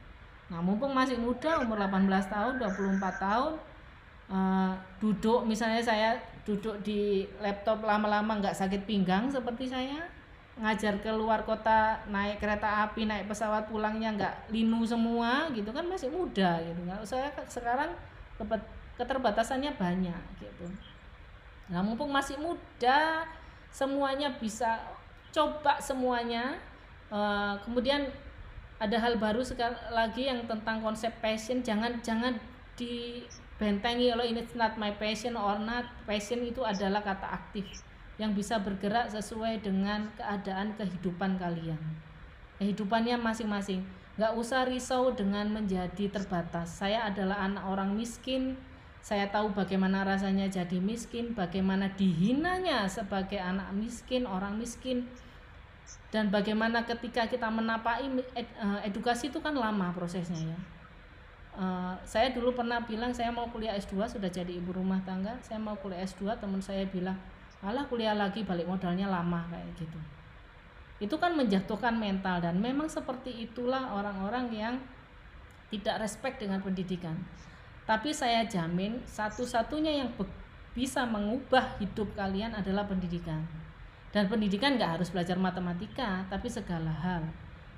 [0.52, 3.71] Nah mumpung masih muda umur 18 tahun 24 tahun
[4.32, 4.74] uh,
[5.04, 6.16] duduk misalnya saya
[6.48, 10.10] duduk di laptop lama-lama nggak sakit pinggang seperti saya
[10.62, 15.86] ngajar ke luar kota naik kereta api naik pesawat pulangnya nggak linu semua gitu kan
[15.88, 16.80] masih muda gitu.
[16.86, 17.94] Nggak saya sekarang
[19.00, 20.66] keterbatasannya banyak gitu.
[21.72, 23.26] Nah mumpung masih muda
[23.72, 24.82] semuanya bisa
[25.32, 26.60] coba semuanya.
[27.12, 28.08] Uh, kemudian
[28.80, 32.34] ada hal baru sekali lagi yang tentang konsep passion jangan jangan
[33.62, 37.86] dibentengi oleh ini not my passion or not passion itu adalah kata aktif
[38.18, 41.78] yang bisa bergerak sesuai dengan keadaan kehidupan kalian.
[42.58, 43.86] Kehidupannya masing-masing.
[44.18, 46.82] Nggak usah risau dengan menjadi terbatas.
[46.82, 48.58] Saya adalah anak orang miskin.
[49.06, 55.06] Saya tahu bagaimana rasanya jadi miskin, bagaimana dihinanya sebagai anak miskin, orang miskin,
[56.10, 58.46] dan bagaimana ketika kita menapai eh,
[58.90, 60.81] edukasi itu kan lama prosesnya ya.
[61.52, 65.60] Uh, saya dulu pernah bilang saya mau kuliah S2 sudah jadi ibu rumah tangga saya
[65.60, 67.20] mau kuliah S2 teman saya bilang
[67.60, 70.00] alah kuliah lagi balik modalnya lama kayak gitu
[71.04, 74.76] itu kan menjatuhkan mental dan memang seperti itulah orang-orang yang
[75.68, 77.20] tidak respect dengan pendidikan
[77.84, 80.10] tapi saya jamin satu-satunya yang
[80.72, 83.44] bisa mengubah hidup kalian adalah pendidikan.
[84.12, 87.24] Dan pendidikan nggak harus belajar matematika, tapi segala hal.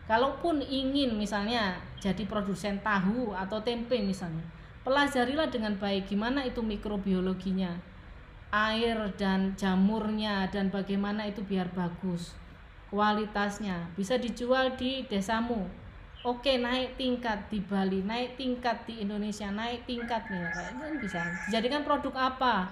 [0.04, 4.44] Kalaupun ingin misalnya jadi produsen tahu atau tempe misalnya,
[4.84, 7.72] pelajarilah dengan baik gimana itu mikrobiologinya,
[8.52, 12.36] air dan jamurnya dan bagaimana itu biar bagus
[12.94, 13.90] kualitasnya.
[13.98, 15.66] Bisa dijual di desamu.
[16.24, 21.20] Oke naik tingkat di Bali naik tingkat di Indonesia naik tingkat nih kayak kan bisa.
[21.52, 22.72] Jadikan produk apa?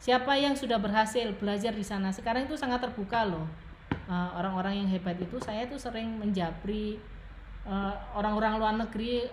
[0.00, 2.10] Siapa yang sudah berhasil belajar di sana?
[2.10, 3.46] Sekarang itu sangat terbuka loh
[4.10, 6.98] eh, orang-orang uh, yang hebat itu saya tuh sering menjapri
[7.64, 9.30] eh, orang-orang luar negeri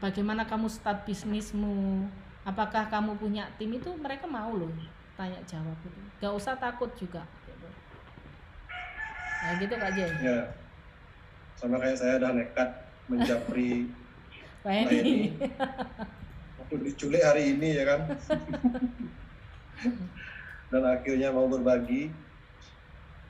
[0.00, 2.08] bagaimana kamu start bisnismu?
[2.48, 3.76] Apakah kamu punya tim?
[3.76, 4.72] Itu mereka mau loh
[5.20, 6.00] tanya jawab itu.
[6.24, 7.68] Gak usah takut juga gitu.
[9.38, 10.50] nah gitu kak Jen ya
[11.54, 12.70] sama kayak saya udah nekat
[13.06, 13.86] menjapri
[14.66, 15.30] Eni
[16.68, 18.00] waktu diculik hari ini ya kan?
[20.68, 22.12] Dan akhirnya mau berbagi.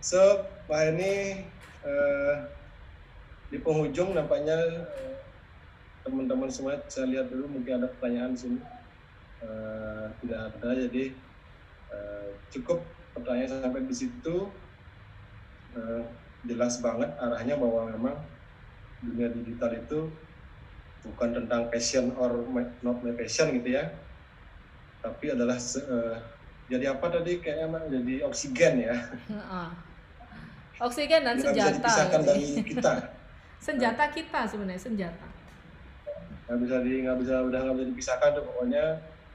[0.02, 1.40] So Pak Eni
[1.80, 2.34] eh,
[3.48, 5.16] di penghujung nampaknya eh,
[6.04, 8.60] teman-teman semua saya lihat dulu mungkin ada pertanyaan di sini.
[9.40, 11.04] Eh, tidak ada jadi
[11.88, 12.84] eh, cukup
[13.16, 14.52] pertanyaan sampai di situ.
[15.72, 16.04] Eh,
[16.44, 18.16] jelas banget arahnya bahwa memang
[19.00, 20.12] dunia digital itu
[21.08, 22.44] bukan tentang passion or
[22.84, 23.88] not my passion gitu ya.
[25.00, 26.18] Tapi adalah uh,
[26.66, 27.38] jadi apa tadi?
[27.38, 28.96] Kayaknya jadi oksigen ya
[30.78, 32.92] oksigen dan senjata bisa dipisahkan dari kita.
[33.66, 35.26] Senjata kita sebenarnya senjata.
[36.46, 38.84] Nggak bisa di nggak bisa udah nggak bisa dipisahkan tuh pokoknya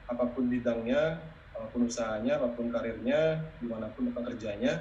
[0.08, 1.20] apa pun bidangnya
[1.52, 4.80] apa pun usahanya apa pun karirnya di mana pun tempat kerjanya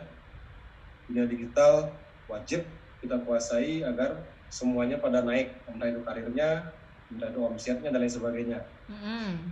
[1.11, 1.91] dunia digital
[2.31, 2.63] wajib
[3.03, 5.51] kita kuasai agar semuanya pada naik.
[5.67, 6.71] Entah itu karirnya
[7.11, 8.59] entah itu omsetnya dan lain sebagainya.
[8.87, 9.51] Mm.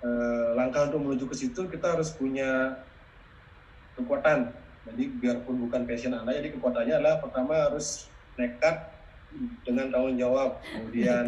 [0.00, 0.08] e,
[0.56, 2.72] langkah untuk menuju ke situ kita harus punya
[3.96, 4.52] kekuatan
[4.86, 8.06] jadi biarpun bukan passion anda jadi kekuatannya adalah pertama harus
[8.38, 8.96] nekat
[9.66, 10.62] dengan tanggung jawab.
[10.62, 11.24] Kemudian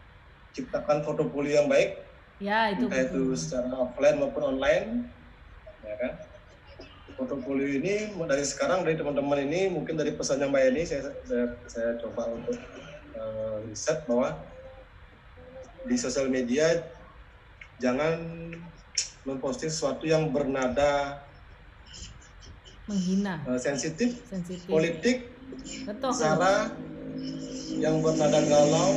[0.54, 2.00] ciptakan portofolio yang baik.
[2.42, 5.06] Ya itu entah itu secara offline maupun online
[5.84, 6.12] ya kan?
[7.14, 11.90] Portofolio ini dari sekarang dari teman-teman ini mungkin dari pesannya Mbak Eni saya saya, saya
[12.02, 12.58] coba untuk
[13.14, 14.34] uh, riset bahwa
[15.86, 16.90] di sosial media
[17.78, 18.18] jangan
[19.22, 21.22] memposting sesuatu yang bernada
[22.84, 25.32] menghina uh, sensitif, sensitif politik,
[25.88, 26.76] betul sara
[27.80, 28.92] yang bernada galau,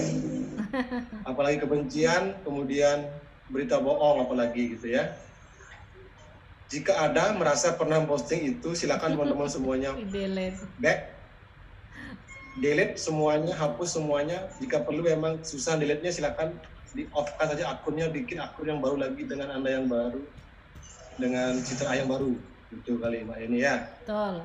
[1.29, 3.07] apalagi kebencian, kemudian
[3.47, 5.15] berita bohong apalagi gitu ya.
[6.67, 11.15] Jika ada merasa pernah posting itu, silakan teman-teman semuanya delete back,
[12.59, 14.51] delete semuanya, hapus semuanya.
[14.59, 16.59] Jika perlu memang susah delete-nya, silakan
[16.91, 20.27] di off kan saja akunnya, bikin akun yang baru lagi dengan anda yang baru,
[21.15, 22.35] dengan citra yang baru.
[22.71, 23.75] Itu kali Mbak ini ya.
[24.03, 24.43] betul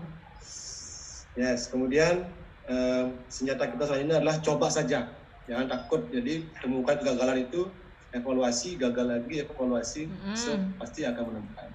[1.33, 2.29] Yes, kemudian
[2.69, 5.09] eh, senjata kita selanjutnya adalah coba saja,
[5.49, 6.13] jangan takut.
[6.13, 7.73] Jadi temukan kegagalan itu,
[8.13, 10.37] evaluasi, gagal lagi, evaluasi, Mm-mm.
[10.37, 11.69] so, pasti akan menemukan.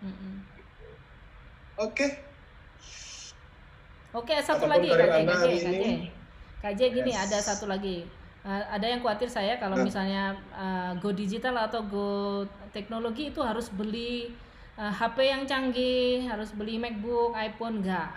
[0.00, 0.32] Mm-mm.
[1.76, 2.08] Oke,
[4.12, 5.84] Oke, satu Apa pun lagi KJ, KJ, KJ.
[6.60, 7.24] KJ gini, Yes.
[7.28, 8.04] ada satu lagi.
[8.42, 9.84] Eh, ada yang khawatir saya kalau Nah.
[9.84, 12.08] misalnya eh, go digital atau go
[12.72, 14.32] teknologi itu harus beli
[14.78, 18.12] eh, HP yang canggih, harus beli MacBook, iPhone, enggak.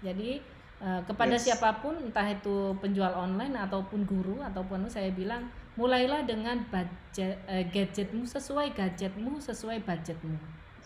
[0.00, 0.40] Jadi
[0.78, 1.44] eh, kepada Yes.
[1.50, 7.66] siapa pun, entah itu penjual online ataupun guru ataupun saya bilang, mulailah dengan budget eh,
[7.70, 10.38] gadgetmu sesuai gadgetmu sesuai budgetmu.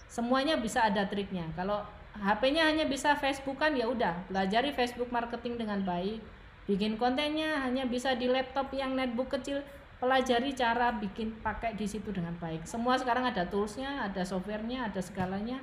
[0.09, 1.49] Semuanya bisa ada triknya.
[1.57, 1.81] Kalau
[2.13, 6.21] HP-nya hanya bisa Facebookan ya udah, pelajari Facebook marketing dengan baik.
[6.69, 9.65] Bikin kontennya hanya bisa di laptop yang netbook kecil,
[10.03, 12.67] pelajari cara bikin pakai di situ dengan baik.
[12.67, 15.63] Semua sekarang ada toolsnya, ada softwarenya, ada segalanya.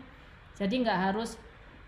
[0.56, 1.36] Jadi nggak harus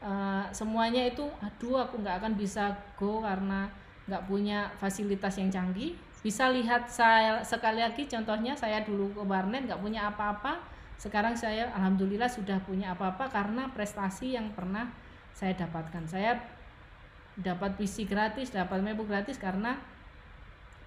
[0.04, 3.72] eh, semuanya itu, aduh aku nggak akan bisa go karena
[4.12, 5.96] nggak punya fasilitas yang canggih.
[6.20, 10.60] Bisa lihat saya sekali lagi contohnya saya dulu ke warnet nggak punya apa-apa,
[11.00, 14.92] sekarang saya alhamdulillah sudah punya apa-apa karena prestasi yang pernah
[15.32, 16.04] saya dapatkan.
[16.04, 16.36] Saya
[17.40, 19.80] dapat PC gratis, dapat MacBook gratis karena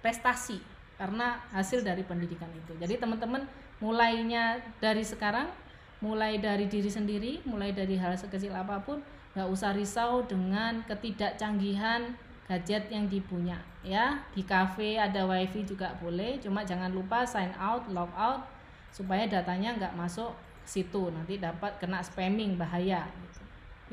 [0.05, 0.61] prestasi,
[0.95, 2.75] karena hasil dari pendidikan itu.
[2.79, 3.43] Jadi teman-teman
[3.83, 5.51] mulainya dari sekarang,
[5.99, 9.03] mulai dari diri sendiri, mulai dari hal sekecil apa pun,
[9.35, 12.15] nggak usah risau dengan ketidakcanggihan
[12.45, 17.89] gadget yang dipunya ya di cafe ada wifi juga boleh cuma jangan lupa sign out
[17.89, 18.45] log out
[18.93, 20.29] supaya datanya nggak masuk
[20.65, 23.41] situ nanti dapat kena spamming bahaya gitu.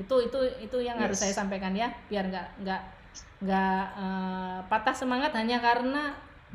[0.05, 0.39] itu itu
[0.69, 1.33] itu yang harus Yes.
[1.33, 2.83] saya sampaikan ya biar nggak nggak
[3.45, 6.13] nggak eh, patah semangat hanya karena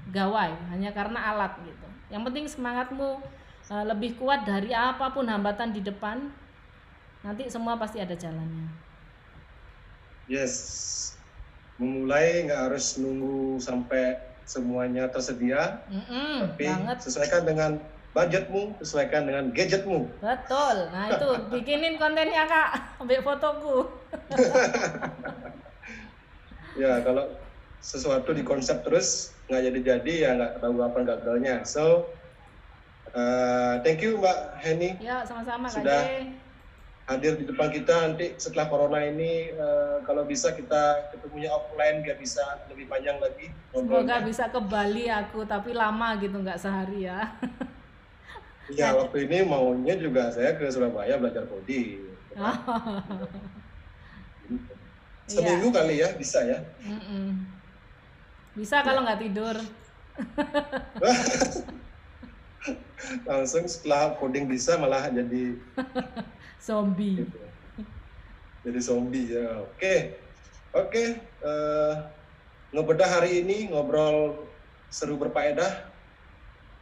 [0.09, 1.87] gawai hanya karena alat gitu.
[2.07, 3.09] Yang penting semangatmu
[3.67, 6.31] eh, lebih kuat dari apa pun hambatan di depan
[7.25, 8.69] nanti semua pasti ada jalannya.
[10.27, 10.53] Yes.
[11.77, 14.17] Memulai nggak harus nunggu sampai
[14.47, 16.97] semuanya tersedia, Mm-mm, tapi banget.
[17.03, 17.71] sesuaikan dengan
[18.15, 20.09] budgetmu, sesuaikan dengan gadgetmu.
[20.17, 20.75] betul.
[20.89, 21.29] Nah itu.
[21.53, 22.97] Bikinin kontennya kak.
[23.03, 23.77] Ambil fotoku.
[26.77, 27.25] Ya kalau
[27.79, 31.63] sesuatu di konsep terus nggak jadi-jadi ya nggak tahu apa gagalnya.
[31.63, 32.11] So
[33.15, 36.05] uh, thank you Mbak Henny ya sama-sama Sudah.
[36.05, 36.35] J.
[37.07, 42.19] hadir di depan kita nanti setelah corona ini uh, kalau bisa kita ketemunya offline biar
[42.19, 47.31] bisa lebih panjang lagi semoga bisa ke Bali aku tapi lama gitu nggak sehari ya
[48.75, 52.03] Ya waktu ini maunya juga saya ke Surabaya belajar coding.
[55.31, 56.59] Seminggu kali ya bisa ya.
[56.83, 57.47] Mm-mm.
[58.57, 59.55] Bisa kalau nggak tidur.
[63.29, 65.61] Langsung setelah coding bisa malah jadi
[66.67, 67.21] zombie.
[67.21, 67.37] Gitu.
[68.65, 69.61] jadi zombie ya.
[69.61, 70.17] Oke.
[70.75, 71.93] Oke eh,
[72.73, 74.41] ngebedah hari ini ngobrol
[74.89, 75.93] seru berfaedah.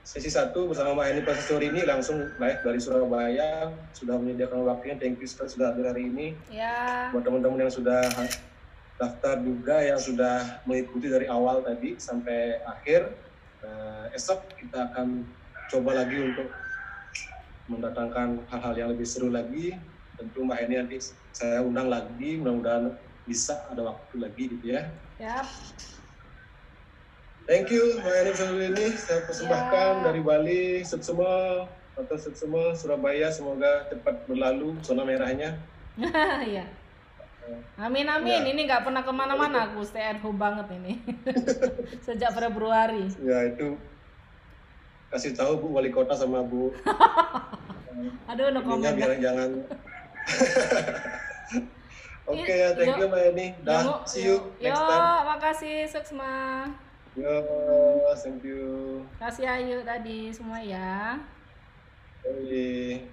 [0.05, 5.01] Sesi satu bersama Mbak Eni Pastori ini langsung live dari Surabaya sudah menyediakan waktunya.
[5.01, 6.27] Thank you sekali sudah hadir hari ini.
[6.53, 7.09] Ya.
[7.09, 8.05] Buat teman-teman yang sudah
[8.95, 13.11] daftar juga yang sudah mengikuti dari awal tadi sampai akhir.
[13.65, 15.25] Eh, esok kita akan
[15.67, 16.47] coba lagi untuk
[17.65, 19.75] mendatangkan hal-hal yang lebih seru lagi.
[20.15, 20.97] Tentu Mbak Eni nanti
[21.35, 22.95] saya undang lagi mudah-mudahan
[23.27, 24.87] bisa ada waktu lagi gitu ya.
[25.19, 25.43] Ya
[27.49, 28.31] thank you Mbak Eni
[28.71, 28.87] ini.
[28.95, 30.03] Saya persembahkan Ya.
[30.07, 31.65] dari Bali semua
[31.97, 33.27] atau semua Surabaya.
[33.33, 35.59] Semoga cepat berlalu zona merahnya.
[36.55, 36.63] Ya
[37.75, 38.41] Amin amin.
[38.41, 38.51] Ya.
[38.51, 40.97] Ini nggak pernah ke mana-mana aku stay at home banget ini
[42.05, 43.05] sejak Februari.
[43.21, 43.75] ya itu
[45.09, 46.73] kasih tahu Bu Wali Kota sama Bu
[48.29, 48.91] Aduh no comment.
[48.91, 49.49] biar jangan
[52.25, 53.11] Oke Iya, ya, thank you yuk.
[53.13, 53.47] Mbak Eni.
[53.61, 54.57] Dah, Yuk, see you yuk.
[54.57, 55.05] next Yo, time.
[55.29, 56.33] makasih Suksma.
[57.13, 57.35] Yo,
[58.17, 58.65] thank you.
[59.21, 61.21] Kasih ayu tadi semua ya.
[62.25, 63.05] Bye.